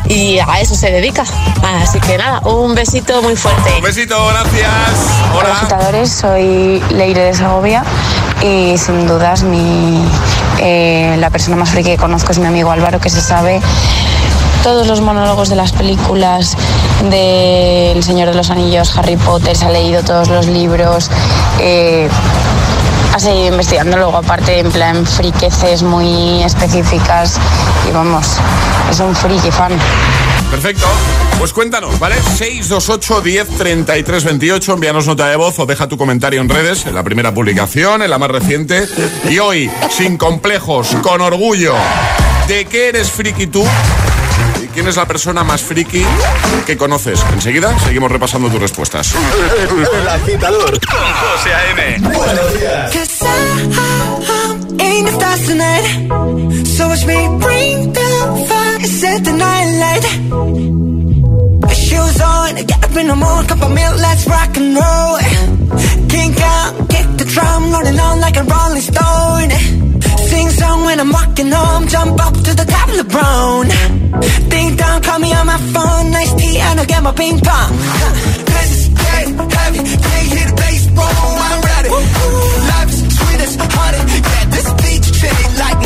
Y 0.07 0.39
a 0.39 0.61
eso 0.61 0.75
se 0.75 0.91
dedica. 0.91 1.25
Así 1.63 2.01
que 2.01 2.19
nada, 2.19 2.41
un 2.41 2.75
besito 2.75 3.23
muy 3.23 3.37
fuerte. 3.37 3.73
Un 3.77 3.83
besito, 3.83 4.27
gracias. 4.27 4.71
Hola, 5.35 5.53
agitadores, 5.53 6.11
soy 6.11 6.83
Leire 6.91 7.23
de 7.23 7.35
Segovia 7.35 7.85
y 8.43 8.79
sin 8.79 9.07
dudas 9.07 9.43
mi, 9.43 10.03
eh, 10.59 11.17
la 11.19 11.31
persona 11.31 11.57
más 11.57 11.71
friki 11.71 11.91
que 11.91 11.97
conozco 11.97 12.33
es 12.33 12.39
mi 12.39 12.47
amigo 12.47 12.71
Álvaro 12.71 13.01
que 13.01 13.11
se 13.11 13.21
sabe 13.21 13.61
todos 14.63 14.87
los 14.87 15.01
monólogos 15.01 15.49
de 15.49 15.57
las 15.57 15.73
películas 15.73 16.57
de 17.11 17.93
El 17.93 18.03
Señor 18.03 18.29
de 18.29 18.35
los 18.35 18.51
Anillos, 18.51 18.97
Harry 18.97 19.17
Potter, 19.17 19.57
se 19.57 19.65
ha 19.65 19.71
leído 19.71 20.03
todos 20.03 20.29
los 20.29 20.47
libros. 20.47 21.11
Eh, 21.61 22.09
ha 23.15 23.19
seguido 23.19 23.49
investigando 23.49 23.97
luego 23.97 24.17
aparte 24.19 24.59
en 24.59 24.71
plan 24.71 25.07
friqueces 25.07 25.83
muy 25.83 26.43
específicas 26.43 27.39
y 27.89 27.93
vamos, 27.93 28.37
es 28.91 29.01
un 29.01 29.15
friki 29.15 29.51
fan. 29.51 29.73
Perfecto. 30.51 30.87
Pues 31.39 31.53
cuéntanos, 31.53 31.99
¿vale? 31.99 32.17
628 32.17 33.21
10 33.21 33.49
33 33.57 34.25
28. 34.25 34.73
Envíanos 34.75 35.07
nota 35.07 35.29
de 35.29 35.37
voz 35.37 35.59
o 35.59 35.67
deja 35.67 35.89
tu 35.89 35.97
comentario 35.97 36.41
en 36.41 36.49
redes, 36.49 36.87
en 36.87 36.95
la 36.95 37.03
primera 37.03 37.33
publicación, 37.33 38.03
en 38.03 38.11
la 38.11 38.19
más 38.19 38.31
reciente. 38.31 38.87
Y 39.29 39.39
hoy, 39.39 39.71
sin 39.91 40.17
complejos, 40.17 40.89
con 41.03 41.21
orgullo, 41.21 41.75
¿de 42.49 42.65
qué 42.67 42.89
eres 42.89 43.11
friki 43.11 43.47
tú? 43.47 43.65
¿Quién 44.75 44.87
es 44.87 44.97
la 44.97 45.07
persona 45.07 45.43
más 45.43 45.63
friki 45.63 46.05
que 46.67 46.77
conoces? 46.77 47.21
Enseguida 47.33 47.77
seguimos 47.81 48.11
repasando 48.11 48.49
tus 48.49 48.61
respuestas. 48.61 49.15
El 50.01 50.09
agitador 50.09 50.79
José 50.87 51.55
A.M. 51.55 51.99
Buenos 52.17 52.59
días. 52.59 52.93
Shoes 61.73 62.21
on, 62.21 62.55
get 62.67 62.85
up 62.85 62.97
in 62.97 63.07
the 63.09 63.17
morning, 63.17 63.49
cup 63.49 63.63
of 63.63 63.73
milk, 63.73 63.97
let's 63.97 64.27
rock 64.27 64.55
and 64.59 64.77
roll. 64.77 65.19
Kink 66.13 66.37
out, 66.39 66.73
kick 66.91 67.07
the 67.17 67.25
drum, 67.25 67.73
rolling 67.73 67.99
on 67.99 68.21
like 68.21 68.37
a 68.37 68.45
rolling 68.45 68.83
stone. 68.83 69.51
Sing 70.29 70.51
song 70.51 70.85
when 70.85 71.01
I'm 71.01 71.11
walking 71.11 71.51
home, 71.51 71.89
jump 71.89 72.21
up 72.21 72.35
to 72.35 72.53
the 72.53 72.67
top 72.69 72.89
of 72.91 72.97
the 72.99 73.05
brown. 73.05 73.69
Ding 74.51 74.77
dong, 74.77 75.01
call 75.01 75.19
me 75.19 75.33
on 75.33 75.47
my 75.47 75.57
phone, 75.73 76.11
nice 76.11 76.35
tea, 76.35 76.59
and 76.61 76.81
I'll 76.81 76.87
get 76.87 77.03
my 77.03 77.13
ping 77.13 77.41
pong. 77.41 77.73
This 78.53 78.71
is 78.77 78.89
getting 78.89 79.39
heavy, 79.49 79.81
can't 79.81 80.29
hear 80.29 80.47
the 80.47 80.57
bass, 80.61 80.87
boom, 80.93 81.41
I'm 81.49 81.61
ready. 81.73 81.89
Life's 82.69 83.01
sweet 83.17 83.41
as 83.49 83.57
honey, 83.57 84.03
yeah, 84.29 84.45
this 84.53 84.69
beach 84.77 85.09
chain 85.21 85.57
like 85.57 85.80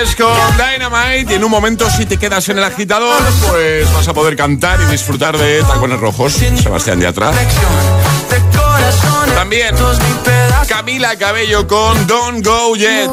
Con 0.00 0.34
Dynamite 0.56 1.34
y 1.34 1.36
en 1.36 1.44
un 1.44 1.50
momento 1.50 1.90
si 1.90 2.06
te 2.06 2.16
quedas 2.16 2.48
en 2.48 2.56
el 2.56 2.64
agitador 2.64 3.22
pues 3.50 3.92
vas 3.92 4.08
a 4.08 4.14
poder 4.14 4.34
cantar 4.34 4.80
y 4.80 4.90
disfrutar 4.90 5.36
de 5.36 5.62
tacones 5.62 6.00
rojos. 6.00 6.32
Sebastián 6.32 7.00
de 7.00 7.06
atrás. 7.06 7.36
También 9.34 9.74
Camila 10.66 11.16
Cabello 11.16 11.66
con 11.66 12.06
Don't 12.06 12.42
Go 12.42 12.76
Yet. 12.76 13.10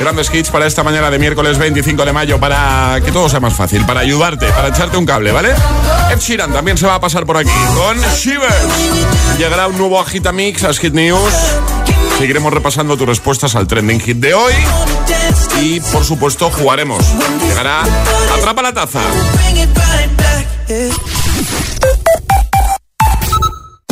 Grandes 0.00 0.28
hits 0.34 0.50
para 0.50 0.66
esta 0.66 0.82
mañana 0.82 1.08
de 1.08 1.20
miércoles 1.20 1.56
25 1.56 2.04
de 2.04 2.12
mayo 2.12 2.40
para 2.40 3.00
que 3.04 3.12
todo 3.12 3.28
sea 3.28 3.38
más 3.38 3.54
fácil, 3.54 3.86
para 3.86 4.00
ayudarte, 4.00 4.46
para 4.48 4.68
echarte 4.68 4.96
un 4.96 5.06
cable, 5.06 5.30
¿vale? 5.30 5.50
Ed 6.10 6.18
Sheeran 6.18 6.52
también 6.52 6.76
se 6.76 6.86
va 6.86 6.96
a 6.96 7.00
pasar 7.00 7.24
por 7.24 7.36
aquí 7.36 7.52
con 7.76 7.96
Shivers. 8.00 9.38
Llegará 9.38 9.68
un 9.68 9.78
nuevo 9.78 10.00
Agitamix 10.00 10.64
a 10.64 10.72
Hit 10.74 10.94
News. 10.94 11.32
Seguiremos 12.18 12.52
repasando 12.52 12.96
tus 12.96 13.06
respuestas 13.06 13.54
al 13.56 13.66
trending 13.66 14.00
hit 14.00 14.18
de 14.18 14.34
hoy. 14.34 14.52
Y 15.60 15.80
por 15.80 16.04
supuesto 16.04 16.50
jugaremos. 16.50 17.04
Llegará 17.42 17.82
Atrapa 18.36 18.62
la 18.62 18.72
taza. 18.72 19.00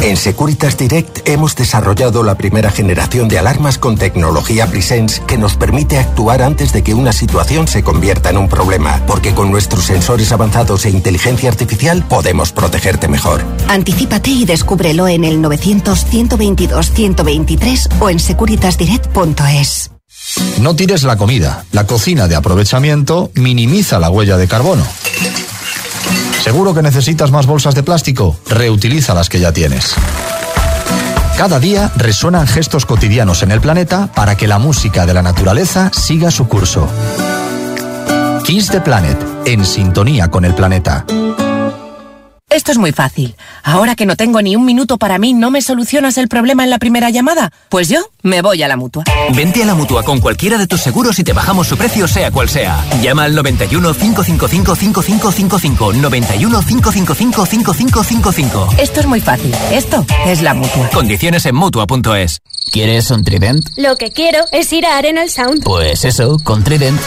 En 0.02 0.16
Securitas 0.16 0.76
Direct 0.76 1.28
hemos 1.28 1.54
desarrollado 1.54 2.24
la 2.24 2.34
primera 2.34 2.72
generación 2.72 3.28
de 3.28 3.38
alarmas 3.38 3.78
con 3.78 3.96
tecnología 3.96 4.66
Presence 4.66 5.22
que 5.28 5.38
nos 5.38 5.54
permite 5.54 5.96
actuar 5.96 6.42
antes 6.42 6.72
de 6.72 6.82
que 6.82 6.92
una 6.92 7.12
situación 7.12 7.68
se 7.68 7.84
convierta 7.84 8.30
en 8.30 8.38
un 8.38 8.48
problema, 8.48 9.00
porque 9.06 9.32
con 9.32 9.52
nuestros 9.52 9.84
sensores 9.84 10.32
avanzados 10.32 10.86
e 10.86 10.90
inteligencia 10.90 11.48
artificial 11.48 12.04
podemos 12.08 12.50
protegerte 12.50 13.06
mejor. 13.06 13.44
Anticípate 13.68 14.30
y 14.30 14.44
descúbrelo 14.44 15.06
en 15.06 15.22
el 15.22 15.40
900-122-123 15.40 18.00
o 18.00 18.10
en 18.10 18.18
securitasdirect.es. 18.18 19.92
No 20.60 20.74
tires 20.74 21.04
la 21.04 21.16
comida. 21.16 21.64
La 21.70 21.86
cocina 21.86 22.26
de 22.26 22.34
aprovechamiento 22.34 23.30
minimiza 23.36 24.00
la 24.00 24.10
huella 24.10 24.36
de 24.36 24.48
carbono. 24.48 24.84
¿Seguro 26.42 26.74
que 26.74 26.82
necesitas 26.82 27.30
más 27.30 27.46
bolsas 27.46 27.74
de 27.74 27.82
plástico? 27.82 28.36
Reutiliza 28.48 29.14
las 29.14 29.28
que 29.28 29.40
ya 29.40 29.52
tienes. 29.52 29.94
Cada 31.36 31.58
día 31.58 31.90
resuenan 31.96 32.46
gestos 32.46 32.86
cotidianos 32.86 33.42
en 33.42 33.50
el 33.50 33.60
planeta 33.60 34.08
para 34.14 34.36
que 34.36 34.46
la 34.46 34.58
música 34.58 35.06
de 35.06 35.14
la 35.14 35.22
naturaleza 35.22 35.90
siga 35.92 36.30
su 36.30 36.46
curso. 36.46 36.88
Kiss 38.44 38.68
the 38.68 38.80
Planet, 38.80 39.18
en 39.44 39.64
sintonía 39.64 40.28
con 40.28 40.44
el 40.44 40.54
planeta. 40.54 41.04
Esto 42.52 42.70
es 42.70 42.76
muy 42.76 42.92
fácil. 42.92 43.34
Ahora 43.62 43.94
que 43.94 44.04
no 44.04 44.14
tengo 44.14 44.42
ni 44.42 44.56
un 44.56 44.66
minuto 44.66 44.98
para 44.98 45.18
mí, 45.18 45.32
¿no 45.32 45.50
me 45.50 45.62
solucionas 45.62 46.18
el 46.18 46.28
problema 46.28 46.64
en 46.64 46.70
la 46.70 46.78
primera 46.78 47.08
llamada? 47.08 47.50
Pues 47.70 47.88
yo 47.88 48.00
me 48.22 48.42
voy 48.42 48.62
a 48.62 48.68
la 48.68 48.76
mutua. 48.76 49.04
Vente 49.34 49.62
a 49.62 49.66
la 49.66 49.74
mutua 49.74 50.02
con 50.02 50.20
cualquiera 50.20 50.58
de 50.58 50.66
tus 50.66 50.82
seguros 50.82 51.18
y 51.18 51.24
te 51.24 51.32
bajamos 51.32 51.66
su 51.66 51.78
precio, 51.78 52.06
sea 52.06 52.30
cual 52.30 52.50
sea. 52.50 52.84
Llama 53.00 53.24
al 53.24 53.34
91 53.34 53.94
555 53.94 54.76
5555. 54.76 55.92
91 55.94 56.60
555 56.60 57.46
5555. 57.46 58.74
Esto 58.78 59.00
es 59.00 59.06
muy 59.06 59.20
fácil. 59.20 59.54
Esto 59.72 60.04
es 60.26 60.42
la 60.42 60.52
mutua. 60.52 60.90
Condiciones 60.90 61.46
en 61.46 61.54
mutua.es. 61.54 62.42
¿Quieres 62.70 63.10
un 63.10 63.24
Trident? 63.24 63.66
Lo 63.78 63.96
que 63.96 64.10
quiero 64.10 64.44
es 64.52 64.70
ir 64.74 64.84
a 64.84 64.98
Arenal 64.98 65.30
Sound. 65.30 65.64
Pues 65.64 66.04
eso, 66.04 66.36
con 66.44 66.62
Trident. 66.64 67.00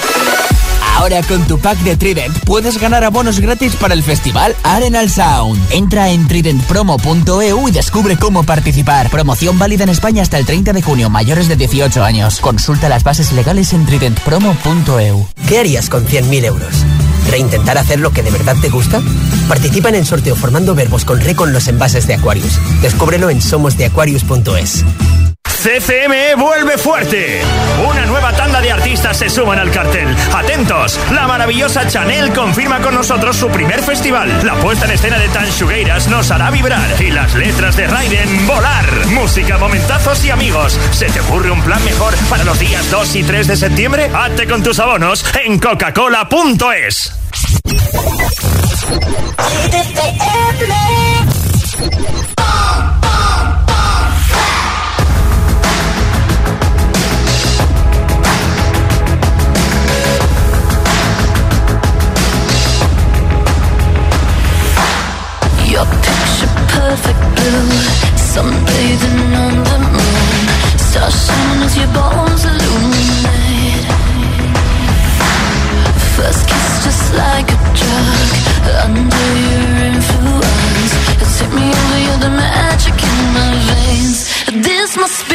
Ahora 0.95 1.21
con 1.23 1.45
tu 1.45 1.59
pack 1.59 1.77
de 1.79 1.97
Trident 1.97 2.37
puedes 2.45 2.79
ganar 2.79 3.03
abonos 3.03 3.39
gratis 3.39 3.75
para 3.75 3.93
el 3.93 4.01
festival 4.01 4.55
Arenal 4.63 5.09
Sound. 5.09 5.61
Entra 5.71 6.09
en 6.09 6.27
tridentpromo.eu 6.27 7.67
y 7.67 7.71
descubre 7.71 8.17
cómo 8.17 8.43
participar. 8.43 9.09
Promoción 9.09 9.59
válida 9.59 9.83
en 9.83 9.89
España 9.89 10.21
hasta 10.21 10.37
el 10.37 10.45
30 10.45 10.71
de 10.71 10.81
junio, 10.81 11.09
mayores 11.09 11.49
de 11.49 11.57
18 11.57 12.03
años. 12.03 12.39
Consulta 12.39 12.87
las 12.87 13.03
bases 13.03 13.33
legales 13.33 13.73
en 13.73 13.85
tridentpromo.eu. 13.85 15.27
¿Qué 15.47 15.59
harías 15.59 15.89
con 15.89 16.07
100.000 16.07 16.45
euros? 16.45 16.85
¿Reintentar 17.29 17.77
hacer 17.77 17.99
lo 17.99 18.11
que 18.11 18.23
de 18.23 18.31
verdad 18.31 18.55
te 18.61 18.69
gusta? 18.69 19.01
Participa 19.49 19.89
en 19.89 19.95
el 19.95 20.05
sorteo 20.05 20.35
formando 20.35 20.75
verbos 20.75 21.03
con 21.03 21.19
re 21.19 21.35
con 21.35 21.51
los 21.51 21.67
envases 21.67 22.07
de 22.07 22.13
Aquarius. 22.13 22.59
Descúbrelo 22.81 23.29
en 23.29 23.41
somosdeaquarius.es. 23.41 24.85
CCME 25.65 26.35
vuelve 26.35 26.77
fuerte. 26.77 27.41
Una 27.89 28.05
nueva 28.05 28.31
tanda 28.33 28.61
de 28.61 28.71
artistas 28.71 29.17
se 29.17 29.31
suman 29.31 29.57
al 29.57 29.71
cartel. 29.71 30.15
Atentos, 30.31 30.99
la 31.11 31.25
maravillosa 31.25 31.87
Chanel 31.87 32.31
confirma 32.33 32.81
con 32.81 32.93
nosotros 32.93 33.35
su 33.35 33.47
primer 33.49 33.81
festival. 33.81 34.31
La 34.45 34.53
puesta 34.57 34.85
en 34.85 34.91
escena 34.91 35.17
de 35.17 35.27
Tan 35.29 35.49
Shugueiras 35.49 36.07
nos 36.07 36.29
hará 36.29 36.51
vibrar 36.51 37.01
y 37.01 37.09
las 37.09 37.33
letras 37.33 37.75
de 37.77 37.87
Raiden 37.87 38.45
volar. 38.45 38.85
Música, 39.07 39.57
momentazos 39.57 40.23
y 40.23 40.29
amigos. 40.29 40.79
¿Se 40.91 41.07
te 41.07 41.19
ocurre 41.21 41.49
un 41.49 41.63
plan 41.63 41.83
mejor 41.83 42.13
para 42.29 42.43
los 42.43 42.59
días 42.59 42.91
2 42.91 43.15
y 43.15 43.23
3 43.23 43.47
de 43.47 43.57
septiembre? 43.57 44.11
Hazte 44.13 44.45
con 44.45 44.61
tus 44.61 44.79
abonos 44.79 45.25
en 45.43 45.57
coca-cola.es. 45.57 47.11
perfect 66.95 67.23
blue, 67.35 67.71
sunbathing 68.31 69.21
on 69.43 69.55
the 69.69 69.77
moon, 69.93 70.43
stars 70.87 71.15
shining 71.25 71.61
as 71.67 71.75
your 71.75 71.91
bones 71.97 72.43
illuminate. 72.51 73.85
First 76.15 76.41
kiss 76.49 76.67
just 76.85 77.03
like 77.23 77.47
a 77.51 77.59
drug, 77.79 78.29
under 78.85 79.27
your 79.47 79.71
influence, 79.91 80.93
it 81.21 81.29
took 81.37 81.51
me 81.59 81.67
over. 81.81 81.99
You're 82.05 82.21
the 82.27 82.33
magic 82.43 82.95
in 83.11 83.19
my 83.35 83.51
veins. 83.67 84.19
This 84.67 84.95
must 84.95 85.21
be 85.29 85.34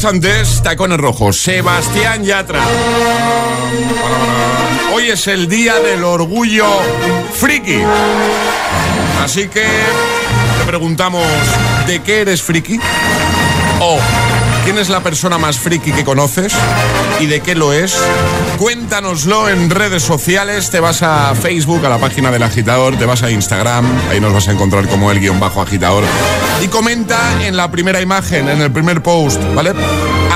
Lights, 0.00 0.04
antes 0.04 0.62
Tacones 0.62 0.98
Rojos, 0.98 1.36
Sebastián 1.36 2.24
Yatra. 2.24 2.60
Hoy 4.94 5.10
es 5.10 5.26
el 5.26 5.48
día 5.48 5.78
del 5.80 6.04
orgullo 6.04 6.66
friki. 7.34 7.82
Así 9.22 9.48
que 9.48 9.64
te 9.64 10.64
preguntamos, 10.66 11.26
¿de 11.86 12.00
qué 12.02 12.20
eres 12.20 12.42
friki? 12.42 12.78
¿Quién 14.70 14.82
es 14.82 14.88
la 14.88 15.00
persona 15.00 15.36
más 15.36 15.58
friki 15.58 15.90
que 15.90 16.04
conoces? 16.04 16.54
¿Y 17.18 17.26
de 17.26 17.40
qué 17.40 17.56
lo 17.56 17.72
es? 17.72 17.98
Cuéntanoslo 18.56 19.48
en 19.48 19.68
redes 19.68 20.04
sociales. 20.04 20.70
Te 20.70 20.78
vas 20.78 21.02
a 21.02 21.34
Facebook, 21.34 21.84
a 21.84 21.88
la 21.88 21.98
página 21.98 22.30
del 22.30 22.44
agitador, 22.44 22.96
te 22.96 23.04
vas 23.04 23.24
a 23.24 23.32
Instagram, 23.32 23.84
ahí 24.12 24.20
nos 24.20 24.32
vas 24.32 24.46
a 24.46 24.52
encontrar 24.52 24.86
como 24.86 25.10
el 25.10 25.18
guion 25.18 25.40
bajo 25.40 25.60
agitador. 25.60 26.04
Y 26.62 26.68
comenta 26.68 27.44
en 27.44 27.56
la 27.56 27.68
primera 27.72 28.00
imagen, 28.00 28.48
en 28.48 28.62
el 28.62 28.70
primer 28.70 29.02
post, 29.02 29.42
¿vale? 29.56 29.72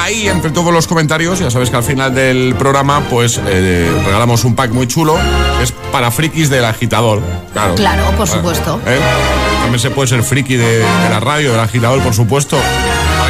Ahí, 0.03 0.27
entre 0.27 0.51
todos 0.51 0.73
los 0.73 0.89
comentarios, 0.89 1.39
ya 1.39 1.53
sabes 1.53 1.71
que 1.71 1.77
al 1.77 1.85
final 1.85 2.13
del 2.13 2.57
programa, 2.59 3.05
pues 3.09 3.41
eh, 3.47 3.89
regalamos 4.05 4.43
un 4.43 4.57
pack 4.57 4.73
muy 4.73 4.89
chulo. 4.89 5.17
Es 5.63 5.71
para 5.93 6.11
frikis 6.11 6.51
del 6.51 6.65
agitador. 6.65 7.23
Claro. 7.53 7.77
Claro, 7.77 8.11
por 8.17 8.27
supuesto. 8.27 8.81
¿Eh? 8.85 8.99
También 9.61 9.79
se 9.79 9.91
puede 9.91 10.09
ser 10.09 10.25
friki 10.25 10.57
de, 10.57 10.79
de 10.79 11.09
la 11.09 11.21
radio, 11.21 11.53
del 11.53 11.61
agitador, 11.61 12.03
por 12.03 12.15
supuesto 12.15 12.59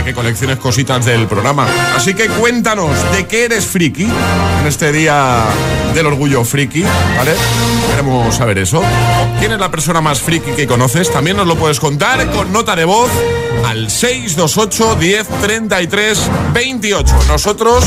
que 0.03 0.15
colecciones 0.15 0.59
cositas 0.59 1.05
del 1.05 1.27
programa. 1.27 1.67
Así 1.95 2.15
que 2.15 2.29
cuéntanos 2.29 2.91
de 3.13 3.27
qué 3.27 3.45
eres 3.45 3.67
friki 3.67 4.05
en 4.05 4.67
este 4.67 4.93
día 4.93 5.45
del 5.95 6.07
orgullo 6.07 6.45
friki, 6.45 6.83
¿vale? 7.17 7.35
Queremos 7.91 8.35
saber 8.35 8.59
eso. 8.59 8.83
¿Quién 9.39 9.53
es 9.53 9.61
la 9.61 9.71
persona 9.71 10.01
más 10.01 10.21
friki 10.21 10.53
que 10.53 10.67
conoces? 10.67 11.11
También 11.11 11.37
nos 11.37 11.47
lo 11.47 11.57
puedes 11.57 11.79
contar 11.79 12.31
con 12.31 12.53
nota 12.53 12.75
de 12.75 12.85
voz 12.85 13.11
al 13.67 13.91
628 13.91 14.97
10 14.97 15.29
33 15.43 16.31
28. 16.53 17.15
Nosotros 17.29 17.85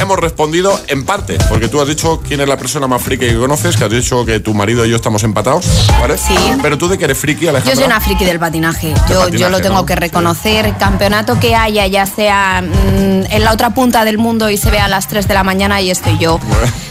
hemos 0.00 0.18
respondido 0.18 0.78
en 0.88 1.04
parte, 1.04 1.38
porque 1.48 1.68
tú 1.68 1.80
has 1.80 1.88
dicho 1.88 2.20
quién 2.26 2.40
es 2.40 2.48
la 2.48 2.56
persona 2.56 2.86
más 2.86 3.02
friki 3.02 3.26
que 3.26 3.36
conoces, 3.36 3.76
que 3.76 3.84
has 3.84 3.90
dicho 3.90 4.24
que 4.24 4.40
tu 4.40 4.54
marido 4.54 4.86
y 4.86 4.90
yo 4.90 4.96
estamos 4.96 5.22
empatados, 5.24 5.66
¿vale? 6.00 6.16
Sí. 6.16 6.34
Pero 6.62 6.78
tú 6.78 6.88
de 6.88 6.98
que 6.98 7.04
eres 7.04 7.18
friki, 7.18 7.48
Alejandra. 7.48 7.72
Yo 7.72 7.76
soy 7.76 7.86
una 7.86 8.00
friki 8.00 8.24
del 8.24 8.38
patinaje. 8.38 8.94
Yo, 9.08 9.20
patinaje, 9.20 9.38
yo 9.38 9.50
lo 9.50 9.60
tengo 9.60 9.76
¿no? 9.76 9.86
que 9.86 9.96
reconocer. 9.96 10.74
Campeonato 10.78 11.38
que 11.38 11.54
haya, 11.54 11.86
ya 11.86 12.06
sea 12.06 12.62
mm, 12.62 13.26
en 13.30 13.44
la 13.44 13.52
otra 13.52 13.70
punta 13.70 14.04
del 14.04 14.18
mundo 14.18 14.50
y 14.50 14.56
se 14.56 14.70
vea 14.70 14.86
a 14.86 14.88
las 14.88 15.08
3 15.08 15.28
de 15.28 15.34
la 15.34 15.44
mañana, 15.44 15.80
y 15.80 15.90
estoy 15.90 16.18
yo 16.18 16.40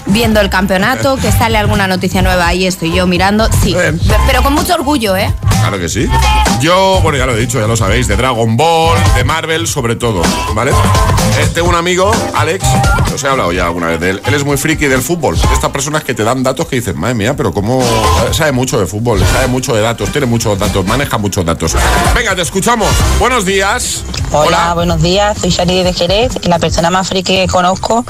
viendo 0.08 0.42
el 0.42 0.50
campeonato, 0.50 1.18
que 1.18 1.32
sale 1.32 1.58
alguna 1.58 1.88
noticia 1.88 2.22
nueva, 2.22 2.48
ahí 2.48 2.66
estoy 2.66 2.94
yo 2.94 3.08
mirando. 3.08 3.48
Sí, 3.64 3.74
Bien. 3.74 4.00
pero 4.28 4.44
con 4.44 4.54
mucho 4.54 4.74
orgullo, 4.74 5.16
¿eh? 5.16 5.34
Claro 5.62 5.78
que 5.78 5.90
sí. 5.90 6.08
Yo, 6.62 7.00
bueno, 7.02 7.18
ya 7.18 7.26
lo 7.26 7.36
he 7.36 7.40
dicho, 7.40 7.60
ya 7.60 7.68
lo 7.68 7.76
sabéis, 7.76 8.08
de 8.08 8.16
Dragon 8.16 8.56
Ball, 8.58 8.98
de 9.16 9.24
Marvel, 9.24 9.68
sobre 9.68 9.96
todo, 9.96 10.22
¿vale? 10.54 10.72
Eh, 10.72 11.48
tengo 11.54 11.70
un 11.70 11.76
amigo, 11.76 12.12
Alex, 12.34 12.66
os 13.14 13.24
he 13.24 13.28
hablado 13.28 13.52
ya 13.52 13.66
alguna 13.66 13.88
vez 13.88 14.00
de 14.00 14.10
él. 14.12 14.22
Él 14.26 14.34
es 14.34 14.44
muy 14.44 14.58
friki 14.58 14.86
del 14.88 15.02
fútbol. 15.02 15.36
Estas 15.54 15.72
personas 15.72 16.04
que 16.04 16.14
te 16.14 16.24
dan 16.24 16.44
datos 16.44 16.68
que 16.68 16.78
dices, 16.78 16.96
madre 16.96 17.16
mía, 17.16 17.36
pero 17.36 17.54
cómo 17.54 17.82
sabe 18.32 18.52
mucho 18.52 18.80
de 18.80 18.86
fútbol, 18.86 19.20
sabe 19.26 19.48
mucho 19.48 19.74
de 19.76 19.82
datos, 19.82 20.12
tiene 20.12 20.28
muchos 20.28 20.58
datos, 20.58 20.86
maneja 20.86 21.18
muchos 21.18 21.46
datos. 21.46 21.76
Venga, 22.16 22.36
te 22.36 22.42
escuchamos. 22.42 22.90
Buenos 23.20 23.46
días. 23.46 24.04
Hola, 24.32 24.74
buenos 24.74 25.02
días. 25.02 25.38
Soy 25.40 25.50
Shari 25.50 25.84
de 25.84 25.94
Jerez 25.94 26.34
y 26.42 26.48
la 26.48 26.60
persona 26.60 26.90
más 26.90 27.10
friki 27.10 27.36
que 27.36 27.48
conozco 27.48 28.06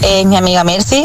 es 0.00 0.24
mi 0.26 0.36
amiga 0.36 0.64
Mercy. 0.64 1.04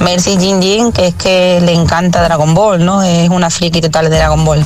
Mercy 0.00 0.38
Jin 0.38 0.62
Jin, 0.62 0.92
que 0.92 1.08
es 1.08 1.14
que 1.14 1.60
le 1.60 1.72
encanta 1.72 2.22
Dragon 2.22 2.54
Ball, 2.54 2.84
¿no? 2.84 3.02
Es 3.02 3.28
una 3.28 3.50
friki 3.50 3.80
total 3.80 4.08
de 4.08 4.16
Dragon 4.16 4.44
Ball. 4.44 4.64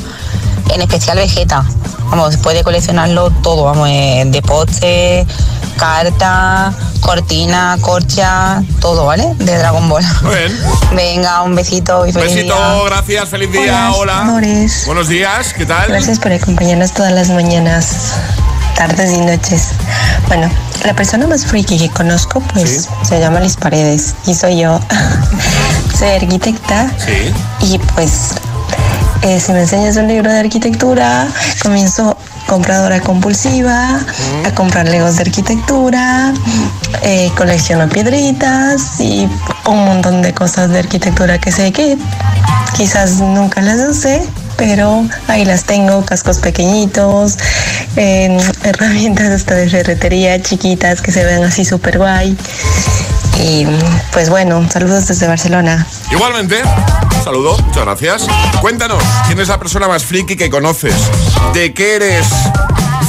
En 0.71 0.81
especial 0.81 1.17
Vegeta. 1.19 1.65
Vamos, 2.11 2.37
puede 2.39 2.63
coleccionarlo 2.63 3.31
todo, 3.43 3.65
vamos, 3.65 3.89
eh, 3.91 4.25
de 4.27 4.43
postre, 4.43 5.27
carta, 5.79 6.73
cortina, 7.01 7.77
corcha, 7.81 8.63
todo, 8.81 9.07
¿vale? 9.07 9.35
De 9.39 9.57
Dragon 9.59 9.89
Ball. 9.89 10.05
Muy 10.23 10.35
bien. 10.35 10.59
Venga, 10.95 11.43
un 11.43 11.55
besito 11.55 12.07
y 12.07 12.13
feliz 12.13 12.35
Besito, 12.35 12.55
día. 12.57 12.83
gracias, 12.87 13.29
feliz 13.29 13.51
día, 13.53 13.91
Hola, 13.93 13.97
hola. 13.97 14.21
amores. 14.21 14.83
Buenos 14.87 15.09
días, 15.09 15.55
¿qué 15.55 15.67
tal? 15.67 15.89
Gracias 15.89 16.19
por 16.19 16.33
acompañarnos 16.33 16.93
todas 16.93 17.13
las 17.13 17.31
mañanas, 17.31 18.13
tardes 18.77 19.11
y 19.13 19.19
noches. 19.21 19.69
Bueno, 20.29 20.49
la 20.85 20.95
persona 20.95 21.27
más 21.27 21.45
freaky 21.47 21.79
que 21.79 21.91
conozco, 21.91 22.41
pues 22.53 22.89
se 23.03 23.19
llama 23.19 23.41
Liz 23.41 23.57
Paredes 23.57 24.15
y 24.27 24.35
soy 24.35 24.59
yo. 24.61 24.79
soy 25.99 26.09
arquitecta 26.11 26.91
Sí. 26.99 27.33
y 27.61 27.79
pues 27.95 28.33
eh, 29.25 29.41
si 29.41 29.53
me 29.53 29.61
enseñas 29.61 29.97
un 29.97 30.07
libro 30.07 30.31
de 30.31 30.41
arquitectura, 30.41 31.27
comienzo 31.63 32.15
compradora 32.47 33.01
compulsiva, 33.01 33.99
a 34.45 34.55
comprar 34.55 34.87
legos 34.87 35.17
de 35.17 35.23
arquitectura, 35.23 36.35
eh, 37.03 37.31
colecciono 37.35 37.89
piedritas 37.89 39.01
y 39.01 39.27
un 39.67 39.85
montón 39.87 40.21
de 40.21 40.35
cosas 40.35 40.69
de 40.69 40.81
arquitectura 40.81 41.39
que 41.39 41.51
sé 41.51 41.73
que 41.73 41.97
quizás 42.77 43.21
nunca 43.21 43.63
las 43.63 43.89
usé, 43.89 44.23
pero 44.59 45.07
ahí 45.27 45.47
las 45.47 45.65
tengo, 45.65 46.05
cascos 46.05 46.39
pequeñitos, 46.39 47.39
eh, 47.97 48.37
herramientas 48.63 49.31
hasta 49.31 49.55
de 49.55 49.71
ferretería 49.71 50.43
chiquitas 50.43 51.01
que 51.01 51.13
se 51.13 51.25
ven 51.25 51.43
así 51.45 51.65
súper 51.65 51.97
guay. 51.97 52.37
Y 53.43 53.67
pues 54.13 54.31
bueno, 54.31 54.67
saludos 54.71 55.07
desde 55.09 55.27
Barcelona. 55.27 55.87
Igualmente, 56.11 56.63
saludo, 57.23 57.57
muchas 57.59 57.85
gracias. 57.85 58.27
Cuéntanos, 58.61 59.03
¿quién 59.27 59.39
es 59.41 59.49
la 59.49 59.59
persona 59.59 59.89
más 59.89 60.05
friki 60.05 60.37
que 60.37 60.49
conoces? 60.51 60.95
¿De 61.53 61.75
qué 61.75 61.97
eres 61.97 62.27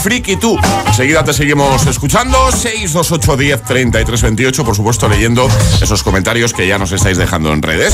friki 0.03 0.36
tú? 0.38 0.57
Enseguida 0.88 1.23
te 1.23 1.32
seguimos 1.34 1.86
escuchando. 1.86 2.51
628 2.51 3.38
10 3.38 3.63
33 3.63 4.21
28, 4.23 4.65
por 4.65 4.76
supuesto, 4.76 5.07
leyendo 5.07 5.47
esos 5.82 6.03
comentarios 6.03 6.53
que 6.53 6.67
ya 6.67 6.78
nos 6.78 6.91
estáis 6.91 7.17
dejando 7.17 7.53
en 7.53 7.61
redes. 7.61 7.93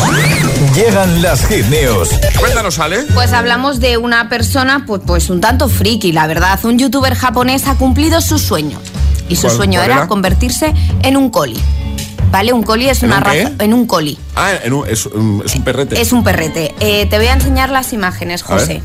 Llegan 0.74 1.22
las 1.22 1.46
hit 1.48 1.66
news. 1.68 2.10
Cuéntanos, 2.40 2.80
Ale. 2.80 3.04
Pues 3.14 3.34
hablamos 3.34 3.80
de 3.80 3.98
una 3.98 4.30
persona, 4.30 4.86
pues, 4.88 5.02
pues 5.06 5.30
un 5.30 5.42
tanto 5.42 5.70
friki, 5.70 6.12
la 6.12 6.28
verdad. 6.28 6.60
Un 6.64 6.80
youtuber 6.80 7.14
japonés 7.14 7.68
ha 7.68 7.76
cumplido 7.76 8.20
su 8.22 8.40
sueño. 8.40 8.80
Y 9.30 9.36
su 9.36 9.44
¿Cuál- 9.44 9.56
sueño 9.56 9.82
era, 9.82 9.96
era? 9.96 10.08
convertirse 10.08 10.74
en 11.04 11.16
un 11.18 11.30
coli. 11.30 11.62
¿Vale? 12.32 12.54
Un 12.54 12.64
coli 12.64 12.90
es 12.90 13.04
¿En 13.04 13.10
una 13.10 13.18
un 13.18 13.24
raza. 13.24 13.52
En 13.60 13.74
un 13.74 13.86
coli. 13.86 14.18
Ah, 14.36 14.52
en 14.64 14.74
un- 14.74 14.88
es, 14.88 15.06
un- 15.06 15.44
es 15.46 15.54
un 15.56 15.64
perrete. 15.64 16.00
Es 16.02 16.12
un 16.14 16.24
perrete. 16.24 16.74
Eh, 16.80 17.06
te 17.08 17.18
voy 17.18 17.28
a 17.28 17.34
enseñar 17.34 17.70
las 17.70 17.92
imágenes. 17.94 18.42
José. 18.44 18.82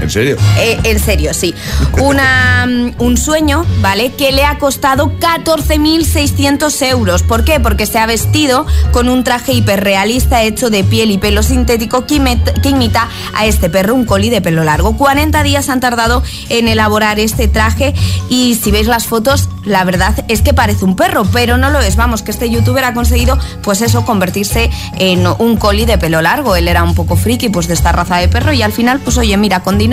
¿En 0.00 0.10
serio? 0.10 0.36
Eh, 0.58 0.78
en 0.84 0.98
serio, 0.98 1.34
sí. 1.34 1.54
Una, 2.00 2.66
mm, 2.66 3.02
un 3.02 3.16
sueño, 3.16 3.64
¿vale? 3.80 4.12
Que 4.12 4.32
le 4.32 4.44
ha 4.44 4.58
costado 4.58 5.12
14.600 5.18 6.82
euros. 6.86 7.22
¿Por 7.22 7.44
qué? 7.44 7.60
Porque 7.60 7.86
se 7.86 7.98
ha 7.98 8.06
vestido 8.06 8.66
con 8.92 9.08
un 9.08 9.24
traje 9.24 9.52
hiperrealista 9.52 10.42
hecho 10.42 10.70
de 10.70 10.84
piel 10.84 11.10
y 11.10 11.18
pelo 11.18 11.42
sintético 11.42 12.06
que, 12.06 12.14
imita 12.14 13.08
a 13.34 13.46
este 13.46 13.68
perro, 13.68 13.94
un 13.94 14.04
coli 14.04 14.30
de 14.30 14.40
pelo 14.40 14.64
largo. 14.64 14.96
40 14.96 15.42
días 15.42 15.68
han 15.68 15.80
tardado 15.80 16.22
en 16.48 16.68
elaborar 16.68 17.18
este 17.18 17.48
traje 17.48 17.94
y 18.28 18.54
si 18.54 18.70
veis 18.70 18.86
las 18.86 19.06
fotos, 19.06 19.48
la 19.64 19.84
verdad 19.84 20.24
es 20.28 20.42
que 20.42 20.54
parece 20.54 20.84
un 20.84 20.96
perro, 20.96 21.24
pero 21.32 21.58
no 21.58 21.70
lo 21.70 21.80
es. 21.80 21.96
Vamos, 21.96 22.22
que 22.22 22.30
este 22.30 22.48
youtuber 22.50 22.84
ha 22.84 22.94
conseguido, 22.94 23.38
pues 23.62 23.82
eso, 23.82 24.04
convertirse 24.04 24.70
en 24.98 25.26
un 25.38 25.56
coli 25.56 25.84
de 25.84 25.98
pelo 25.98 26.22
largo. 26.22 26.56
Él 26.56 26.68
era 26.68 26.82
un 26.82 26.94
poco 26.94 27.16
friki, 27.16 27.48
pues 27.48 27.68
de 27.68 27.74
esta 27.74 27.92
raza 27.92 28.16
de 28.16 28.28
perro 28.28 28.52
y 28.52 28.62
al 28.62 28.72
final, 28.72 29.00
pues 29.00 29.18
oye, 29.18 29.36
mira, 29.36 29.60
con 29.60 29.78
dinero, 29.78 29.89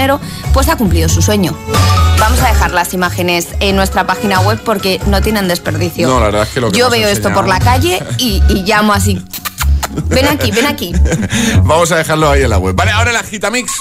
pues 0.54 0.70
ha 0.70 0.76
cumplido 0.78 1.10
su 1.10 1.22
sueño. 1.22 1.56
Vamos 2.20 2.39
a 2.41 2.48
dejar 2.48 2.72
las 2.72 2.93
imágenes 2.93 3.48
en 3.60 3.76
nuestra 3.76 4.08
página 4.08 4.39
web 4.41 4.60
porque 4.64 5.00
no 5.06 5.22
tienen 5.22 5.48
desperdicio. 5.48 6.08
No, 6.08 6.20
la 6.20 6.26
verdad 6.28 6.43
es 6.43 6.50
que 6.50 6.62
lo 6.62 6.72
que 6.72 6.78
Yo 6.78 6.89
veo 6.89 7.08
esto 7.08 7.32
por 7.34 7.48
la 7.48 7.60
calle 7.60 8.02
y, 8.18 8.41
y 8.50 8.64
llamo 8.64 8.93
así. 8.93 9.24
Ven 10.10 10.28
aquí, 10.28 10.52
ven 10.52 10.66
aquí. 10.66 10.93
Vamos 11.64 11.91
a 11.91 11.98
dejarlo 11.98 12.30
ahí 12.30 12.43
en 12.43 12.50
la 12.50 12.58
web. 12.58 12.76
Vale, 12.76 12.91
ahora 12.91 13.12
el 13.12 13.18
Agitamix. 13.18 13.72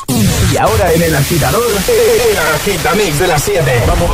Y 0.53 0.57
ahora 0.57 0.93
en 0.93 1.03
el 1.03 1.15
agitador, 1.15 1.63
el 1.67 2.39
agitamix 2.55 3.19
de 3.19 3.27
las 3.27 3.43
7. 3.43 3.83
Vamos. 3.87 4.11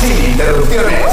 Sin 0.00 0.24
interrupciones. 0.30 1.06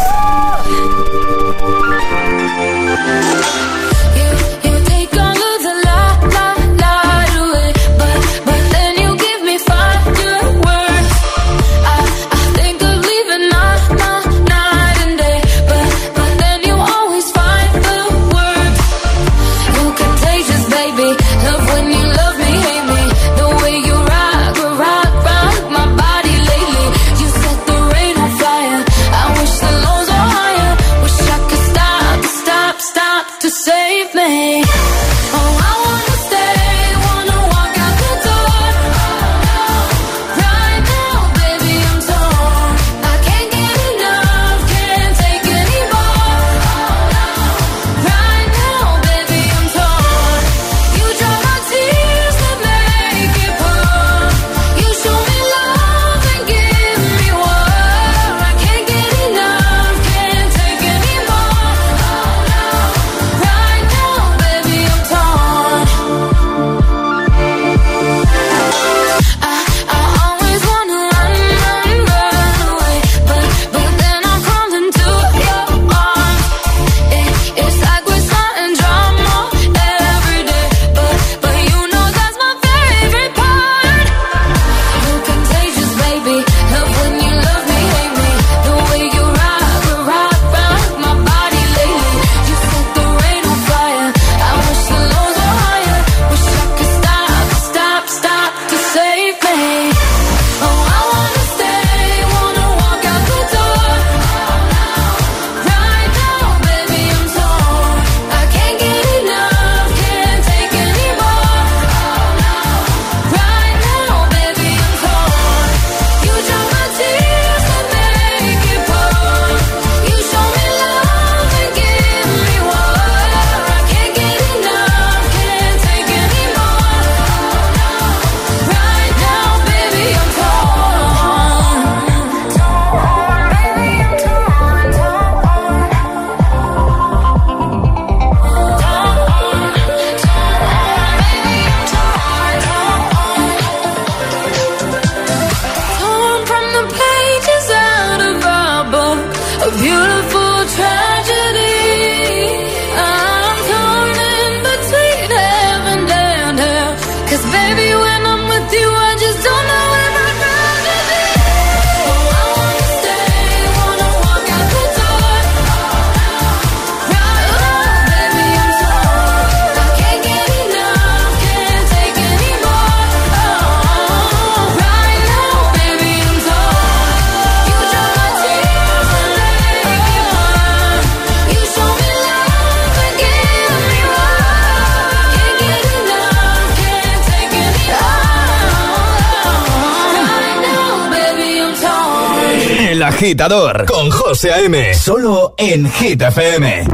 agitador 193.19 193.85
con 193.85 194.09
José 194.09 194.49
A.M. 194.53 194.93
Solo 194.93 195.53
en 195.57 195.91
Hit 195.91 196.21
FM. 196.21 196.85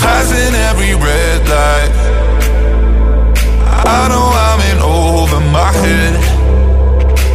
Passing 0.00 0.54
every 0.70 0.94
red 0.94 1.48
light. 1.50 1.92
I 3.84 4.08
know 4.08 4.32
I'm 4.46 4.60
in 4.70 4.78
over 4.80 5.40
my 5.52 5.70
head. 5.82 6.14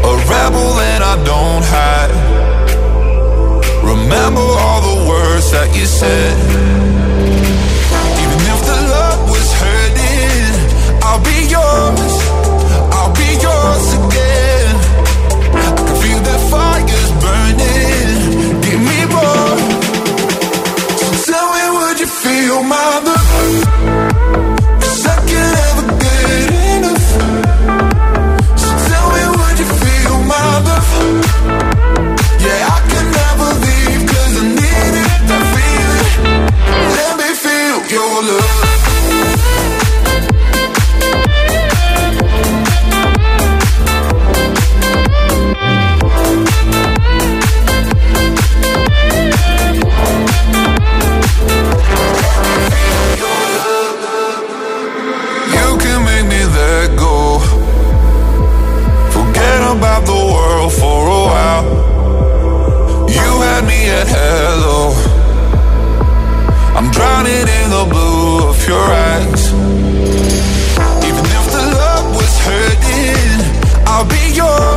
A 0.10 0.14
rebel 0.34 0.80
and 0.92 1.04
I 1.04 1.16
don't 1.24 1.64
hide. 1.70 2.14
Remember 3.84 4.42
all 4.42 4.82
the 4.82 5.08
words 5.08 5.52
that 5.52 5.70
you 5.76 5.86
said. 5.86 6.77
yellow. 64.28 64.94
I'm 66.78 66.90
drowning 66.92 67.48
in 67.60 67.68
the 67.78 67.86
blue 67.92 68.50
of 68.52 68.60
your 68.72 68.86
eyes. 69.10 69.44
Even 71.08 71.26
if 71.38 71.46
the 71.56 71.64
love 71.82 72.08
was 72.20 72.34
hurting, 72.48 73.38
I'll 73.92 74.10
be 74.18 74.24
yours. 74.42 74.77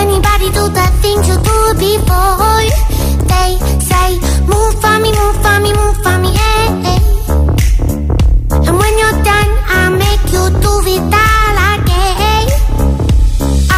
Anybody 0.00 0.48
do 0.58 0.64
the 0.78 0.86
things 1.02 1.24
you 1.30 1.36
do 1.50 1.58
before? 1.86 2.36
They 3.32 3.50
say, 3.90 4.08
move 4.52 4.74
for 4.82 4.96
me, 5.02 5.10
move 5.20 5.36
for 5.44 5.56
me, 5.64 5.70
move 5.80 5.96
for 6.04 6.16
me, 6.22 6.30
hey." 6.40 6.66
And 8.66 8.74
when 8.80 8.94
you're 9.00 9.18
done, 9.30 9.50
I'll 9.76 9.94
make 10.06 10.24
you 10.34 10.44
do 10.64 10.72
it 10.94 11.04
all 11.24 11.56
again. 11.74 12.46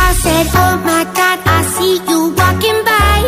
I 0.04 0.06
said, 0.22 0.46
oh 0.62 0.74
my 0.90 1.02
God, 1.18 1.38
I 1.56 1.58
see 1.74 1.94
you 2.10 2.20
walking 2.40 2.80
by. 2.88 3.18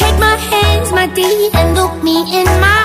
Take 0.00 0.18
my 0.26 0.36
hands, 0.50 0.88
my 0.92 1.06
D, 1.16 1.20
and 1.54 1.68
look 1.78 1.94
me 2.02 2.16
in 2.40 2.48
my 2.66 2.77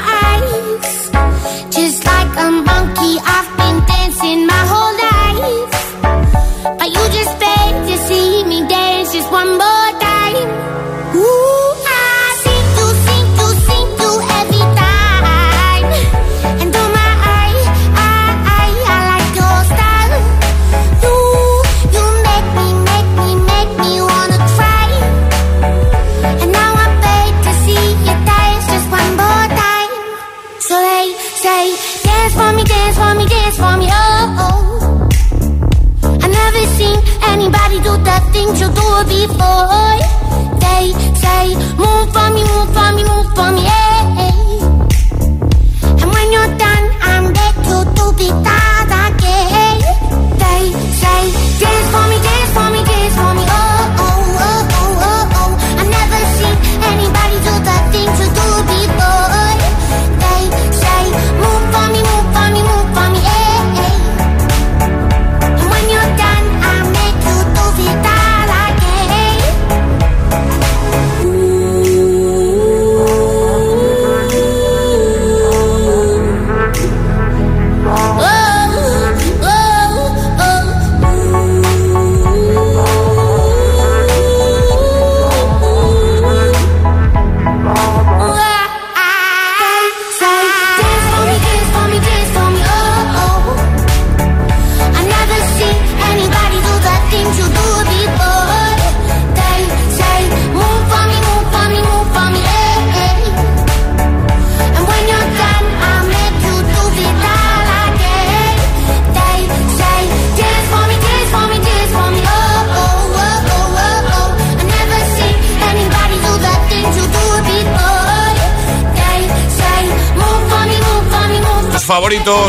before. 39.05 39.72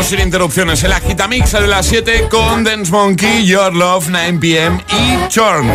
sin 0.03 0.21
interrupciones. 0.21 0.83
El 0.83 0.93
Agitamix 0.93 1.51
de 1.51 1.67
las 1.67 1.85
7 1.87 2.27
con 2.29 2.63
Dance 2.63 2.91
Monkey, 2.91 3.45
Your 3.45 3.73
Love, 3.73 4.07
9pm 4.07 4.81
y 4.87 5.27
Chorn. 5.27 5.69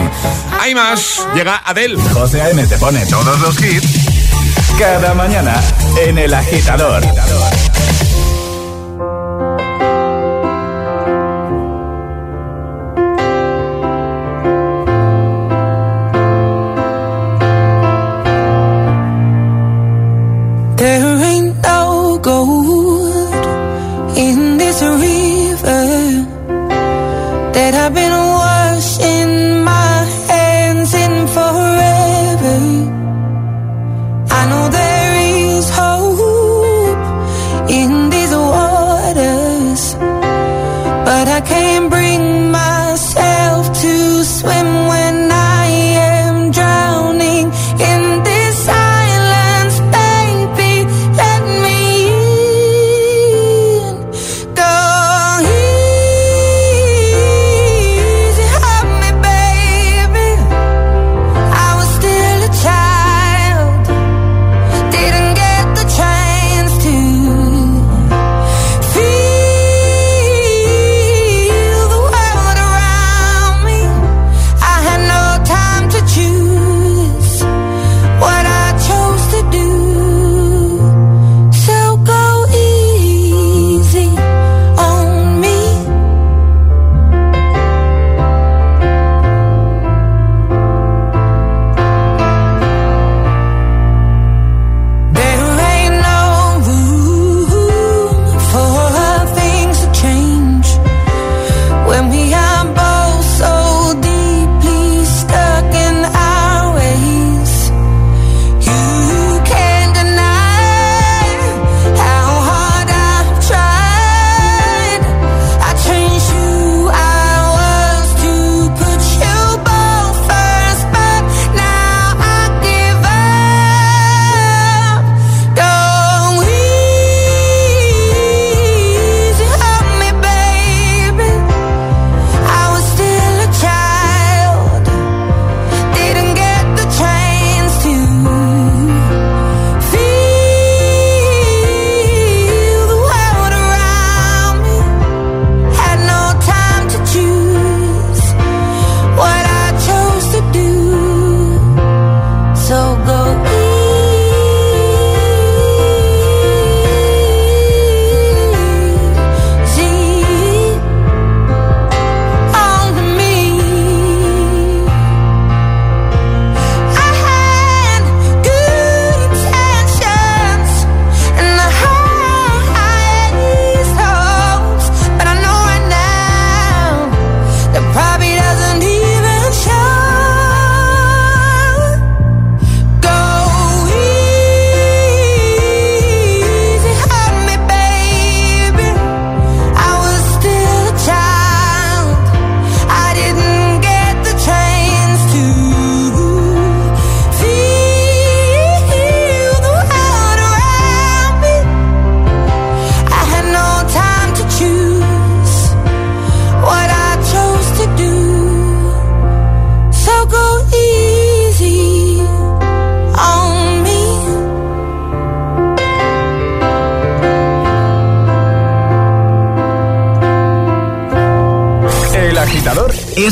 Hay 0.59 0.75
más, 0.75 1.27
llega 1.35 1.61
Adele. 1.65 2.01
José 2.15 2.41
A.M. 2.41 2.67
te 2.67 2.79
pone 2.79 3.05
todos 3.07 3.39
los 3.41 3.61
hits 3.61 3.89
cada 4.79 5.13
mañana 5.13 5.61
en 6.07 6.17
El 6.17 6.33
Agitador. 6.33 7.03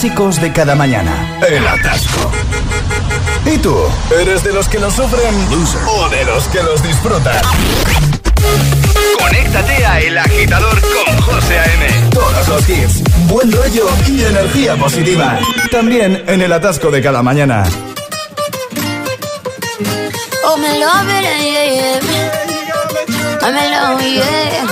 clásicos 0.00 0.40
de 0.40 0.50
cada 0.50 0.74
mañana. 0.74 1.38
El 1.46 1.66
atasco. 1.66 2.30
¿Y 3.44 3.58
tú? 3.58 3.76
¿Eres 4.18 4.42
de 4.42 4.50
los 4.50 4.66
que 4.66 4.78
lo 4.78 4.90
sufren 4.90 5.34
o 5.86 6.08
de 6.08 6.24
los 6.24 6.44
que 6.48 6.62
los 6.62 6.82
disfrutan? 6.82 7.42
Conéctate 9.18 9.84
a 9.84 10.00
El 10.00 10.16
Agitador 10.16 10.80
con 10.80 11.20
José 11.20 11.58
A.M. 11.58 12.10
Todos 12.12 12.48
los 12.48 12.68
hits, 12.70 13.02
buen 13.28 13.52
rollo 13.52 13.88
y 14.08 14.24
energía 14.24 14.74
positiva. 14.76 15.38
También 15.70 16.24
en 16.26 16.40
el 16.40 16.52
atasco 16.52 16.90
de 16.90 17.02
cada 17.02 17.22
mañana. 17.22 17.64
Oh, 20.46 20.56
me 20.56 20.78
love 20.78 21.10
it, 21.10 21.24
yeah, 21.42 21.64
yeah. 21.74 22.00
I'm 23.42 23.54
yeah. 24.14 24.66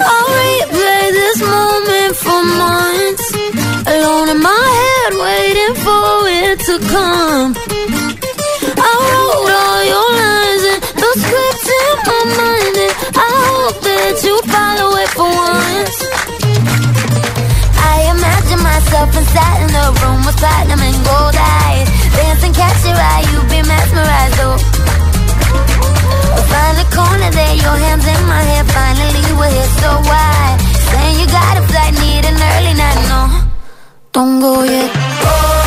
I'll 0.00 0.28
replay 0.38 1.10
this 1.10 1.40
moment 1.42 2.16
for 2.16 2.42
months. 2.44 3.29
Alone 3.90 4.28
in 4.28 4.40
my 4.40 4.66
head, 4.80 5.12
waiting 5.18 5.74
for 5.82 6.06
it 6.30 6.58
to 6.68 6.74
come. 6.94 7.50
I 8.78 8.92
wrote 9.10 9.50
all 9.50 9.82
your 9.82 10.10
lines 10.22 10.64
and 10.70 10.80
the 10.94 11.10
scripts 11.18 11.66
in 11.66 11.94
my 12.06 12.22
mind, 12.38 12.76
and 12.86 12.94
I 13.18 13.30
hope 13.50 13.78
that 13.82 14.14
you 14.22 14.34
follow 14.46 14.94
it 14.94 15.10
for 15.10 15.26
once. 15.26 15.98
I 17.82 18.14
imagine 18.14 18.62
myself 18.62 19.10
inside 19.10 19.58
in 19.66 19.70
the 19.74 19.86
room 19.98 20.22
with 20.22 20.38
platinum 20.38 20.78
and 20.78 20.98
gold 21.02 21.34
eyes, 21.34 21.90
dancing, 22.14 22.54
catch 22.54 22.86
your 22.86 22.94
eye, 22.94 23.26
you 23.34 23.42
be 23.50 23.58
mesmerized, 23.66 24.38
oh. 24.46 24.54
Find 26.46 26.78
the 26.78 26.86
corner 26.94 27.30
there, 27.34 27.56
your 27.58 27.74
hands 27.90 28.06
in 28.06 28.22
my 28.30 28.42
hair. 28.54 28.62
Finally, 28.70 29.34
we're 29.34 29.50
here, 29.50 29.72
so 29.82 29.90
why? 30.06 30.58
Saying 30.94 31.18
you 31.18 31.26
got 31.26 31.58
a 31.58 31.62
flight, 31.66 31.94
need 31.98 32.22
an 32.22 32.38
early 32.38 32.74
night, 32.78 33.02
no. 33.10 33.49
tongo, 34.12 34.64
yeah. 34.64 35.59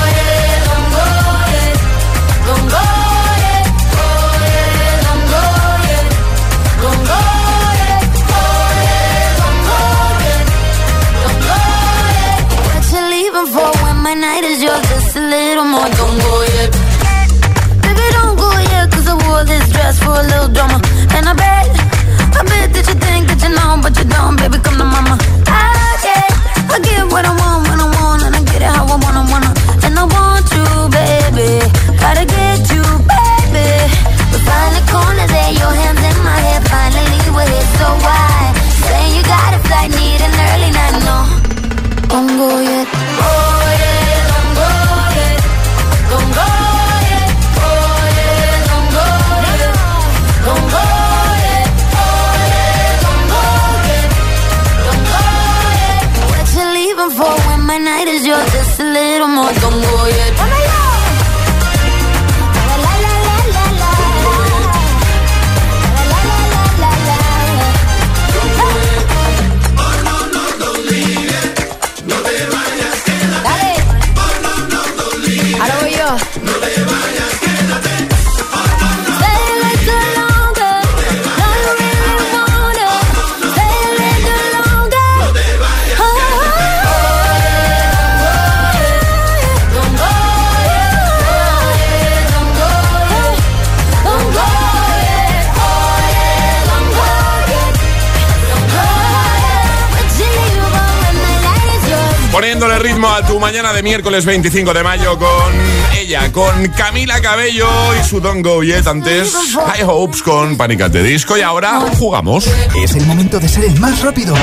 Miércoles 103.84 104.25
25 104.25 104.73
de 104.73 104.81
mayo 104.81 105.19
con 105.19 105.53
ella, 105.97 106.31
con 106.31 106.67
Camila 106.69 107.21
Cabello 107.21 107.67
y 107.99 108.03
su 108.03 108.21
Don't 108.21 108.43
Go 108.43 108.63
Yet 108.63 108.88
antes 108.88 109.36
High 109.53 109.84
Hopes 109.86 110.23
con 110.23 110.55
Panic! 110.57 110.79
de 110.88 111.03
Disco 111.03 111.38
y 111.38 111.41
ahora 111.41 111.81
jugamos. 111.99 112.47
Es 112.81 112.95
el 112.95 113.05
momento 113.05 113.39
de 113.39 113.47
ser 113.47 113.65
el 113.65 113.79
más 113.79 114.01
rápido. 114.01 114.36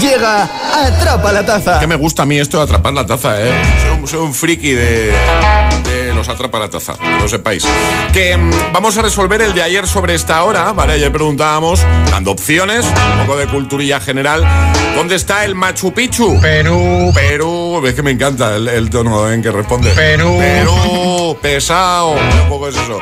Llega 0.00 0.48
Atrapa 0.86 1.32
la 1.32 1.44
Taza. 1.44 1.80
Que 1.80 1.86
me 1.86 1.96
gusta 1.96 2.22
a 2.22 2.26
mí 2.26 2.38
esto 2.38 2.58
de 2.58 2.64
atrapar 2.64 2.92
la 2.92 3.06
taza, 3.06 3.40
¿eh? 3.40 3.52
Soy, 4.06 4.20
un 4.20 4.32
friki 4.32 4.72
de, 4.72 5.12
de 5.84 6.14
los 6.14 6.28
atrapa 6.28 6.58
la 6.58 6.68
taza, 6.68 6.94
que 6.94 7.20
lo 7.20 7.28
sepáis. 7.28 7.64
Que 8.12 8.36
mm, 8.36 8.72
vamos 8.72 8.96
a 8.96 9.02
resolver 9.02 9.42
el 9.42 9.54
de 9.54 9.62
ayer 9.62 9.86
sobre 9.86 10.14
esta 10.14 10.42
hora, 10.44 10.72
¿vale? 10.72 10.94
Ayer 10.94 11.12
preguntábamos, 11.12 11.84
dando 12.10 12.30
opciones, 12.30 12.86
un 12.86 13.26
poco 13.26 13.38
de 13.38 13.46
culturilla 13.46 14.00
general. 14.00 14.46
¿Dónde 14.94 15.16
está 15.16 15.44
el 15.44 15.54
Machu 15.54 15.92
Picchu? 15.92 16.40
Perú. 16.40 17.12
Perú. 17.14 17.61
Es 17.86 17.94
que 17.94 18.02
me 18.02 18.10
encanta 18.10 18.56
el, 18.56 18.90
tono 18.90 19.30
en 19.32 19.42
que 19.42 19.50
responde. 19.50 19.90
Perú. 19.92 20.36
Perú. 20.38 21.21
Pesado. 21.40 22.16
Es 22.68 22.76
eso. 22.76 22.98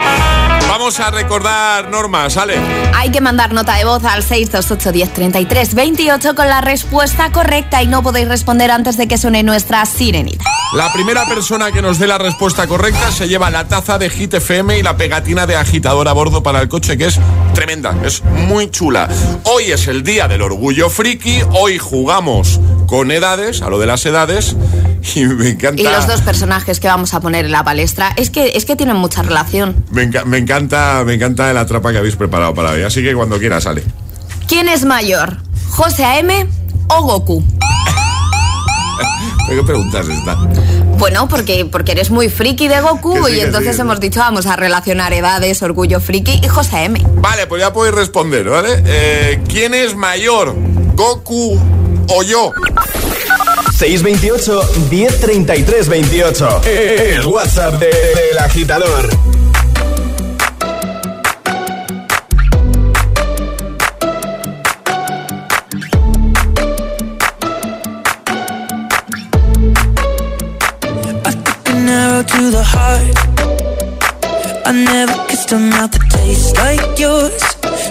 Vamos 0.68 1.01
a 1.01 1.11
recordar 1.11 1.91
normas, 1.91 2.33
¿sale? 2.33 2.55
Hay 2.95 3.11
que 3.11 3.20
mandar 3.20 3.53
nota 3.53 3.74
de 3.74 3.85
voz 3.85 4.05
al 4.05 4.22
628 4.22 4.93
10 4.93 5.74
28 5.74 6.35
con 6.35 6.49
la 6.49 6.61
respuesta 6.61 7.31
correcta 7.33 7.83
y 7.83 7.89
no 7.89 8.03
podéis 8.03 8.28
responder 8.28 8.70
antes 8.70 8.97
de 8.97 9.07
que 9.09 9.18
suene 9.18 9.43
nuestra 9.43 9.85
sirenita. 9.85 10.45
La 10.72 10.93
primera 10.93 11.26
persona 11.26 11.72
que 11.72 11.83
nos 11.83 11.99
dé 11.99 12.07
la 12.07 12.18
respuesta 12.18 12.68
correcta 12.68 13.11
se 13.11 13.28
lleva 13.28 13.51
la 13.51 13.66
taza 13.66 13.99
de 13.99 14.09
Hit 14.09 14.35
FM 14.35 14.78
y 14.78 14.83
la 14.83 14.97
pegatina 14.97 15.47
de 15.47 15.57
agitador 15.57 16.07
a 16.07 16.12
bordo 16.12 16.45
para 16.45 16.61
el 16.61 16.68
coche, 16.68 16.97
que 16.97 17.07
es 17.07 17.18
tremenda, 17.55 17.97
es 18.05 18.22
muy 18.24 18.70
chula. 18.70 19.09
Hoy 19.45 19.72
es 19.72 19.89
el 19.89 20.05
día 20.05 20.28
del 20.28 20.43
orgullo 20.43 20.89
friki, 20.89 21.41
hoy 21.53 21.78
jugamos 21.78 22.61
con 22.87 23.11
edades, 23.11 23.62
a 23.62 23.68
lo 23.68 23.81
de 23.81 23.87
las 23.87 24.07
edades, 24.07 24.55
y 25.14 25.24
me 25.24 25.51
encanta. 25.51 25.80
Y 25.80 25.84
los 25.84 26.07
dos 26.07 26.20
personajes 26.22 26.80
que 26.80 26.88
vamos 26.88 27.14
a 27.14 27.20
poner 27.20 27.46
en 27.46 27.53
la 27.53 27.64
palestra, 27.64 28.12
es 28.16 28.30
que, 28.30 28.53
es 28.55 28.64
que 28.64 28.76
tienen 28.76 28.96
mucha 28.96 29.22
relación. 29.22 29.84
Me, 29.90 30.07
me 30.26 30.38
encanta, 30.38 31.03
me 31.05 31.14
encanta 31.14 31.53
la 31.53 31.66
trapa 31.66 31.92
que 31.92 31.98
habéis 31.98 32.16
preparado 32.16 32.55
para 32.55 32.70
hoy, 32.70 32.82
así 32.82 33.03
que 33.03 33.14
cuando 33.14 33.38
quiera 33.38 33.61
sale. 33.61 33.82
¿Quién 34.46 34.68
es 34.68 34.84
mayor? 34.84 35.38
¿José 35.68 36.05
A.M. 36.05 36.46
o 36.88 37.03
Goku? 37.03 37.44
¿Qué 39.48 39.62
preguntas 39.62 40.07
esta? 40.09 40.34
Bueno, 40.98 41.28
porque, 41.28 41.64
porque 41.64 41.92
eres 41.92 42.11
muy 42.11 42.28
friki 42.28 42.68
de 42.68 42.80
Goku 42.80 43.28
y 43.28 43.40
entonces 43.40 43.78
hemos 43.78 43.98
dicho 44.01 44.20
vamos 44.20 44.46
a 44.46 44.55
relacionar 44.55 45.12
edades, 45.12 45.62
orgullo 45.62 45.98
friki 45.98 46.40
y 46.44 46.48
José 46.48 46.84
M. 46.84 47.03
Vale, 47.16 47.46
pues 47.46 47.61
ya 47.61 47.72
podéis 47.72 47.94
responder, 47.94 48.48
¿vale? 48.48 48.82
Eh, 48.84 49.42
¿Quién 49.48 49.74
es 49.74 49.96
mayor, 49.96 50.55
Goku 50.94 51.59
o 52.09 52.22
yo? 52.22 52.53
628 53.81 54.91
1033 54.91 55.85
28. 55.87 56.61
El 56.66 57.26
WhatsApp 57.26 57.78
del 57.78 57.91
de, 57.91 58.39
agitador. 58.39 59.09
to 72.26 72.51
the. 72.51 72.62
I 74.66 74.72
never 74.72 75.14
like 76.53 76.99
yours. 76.99 77.43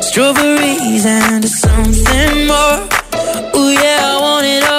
Strawberries 0.05 1.07
and 1.07 1.45
something 1.45 2.45
more. 2.45 2.87
It. 4.45 4.78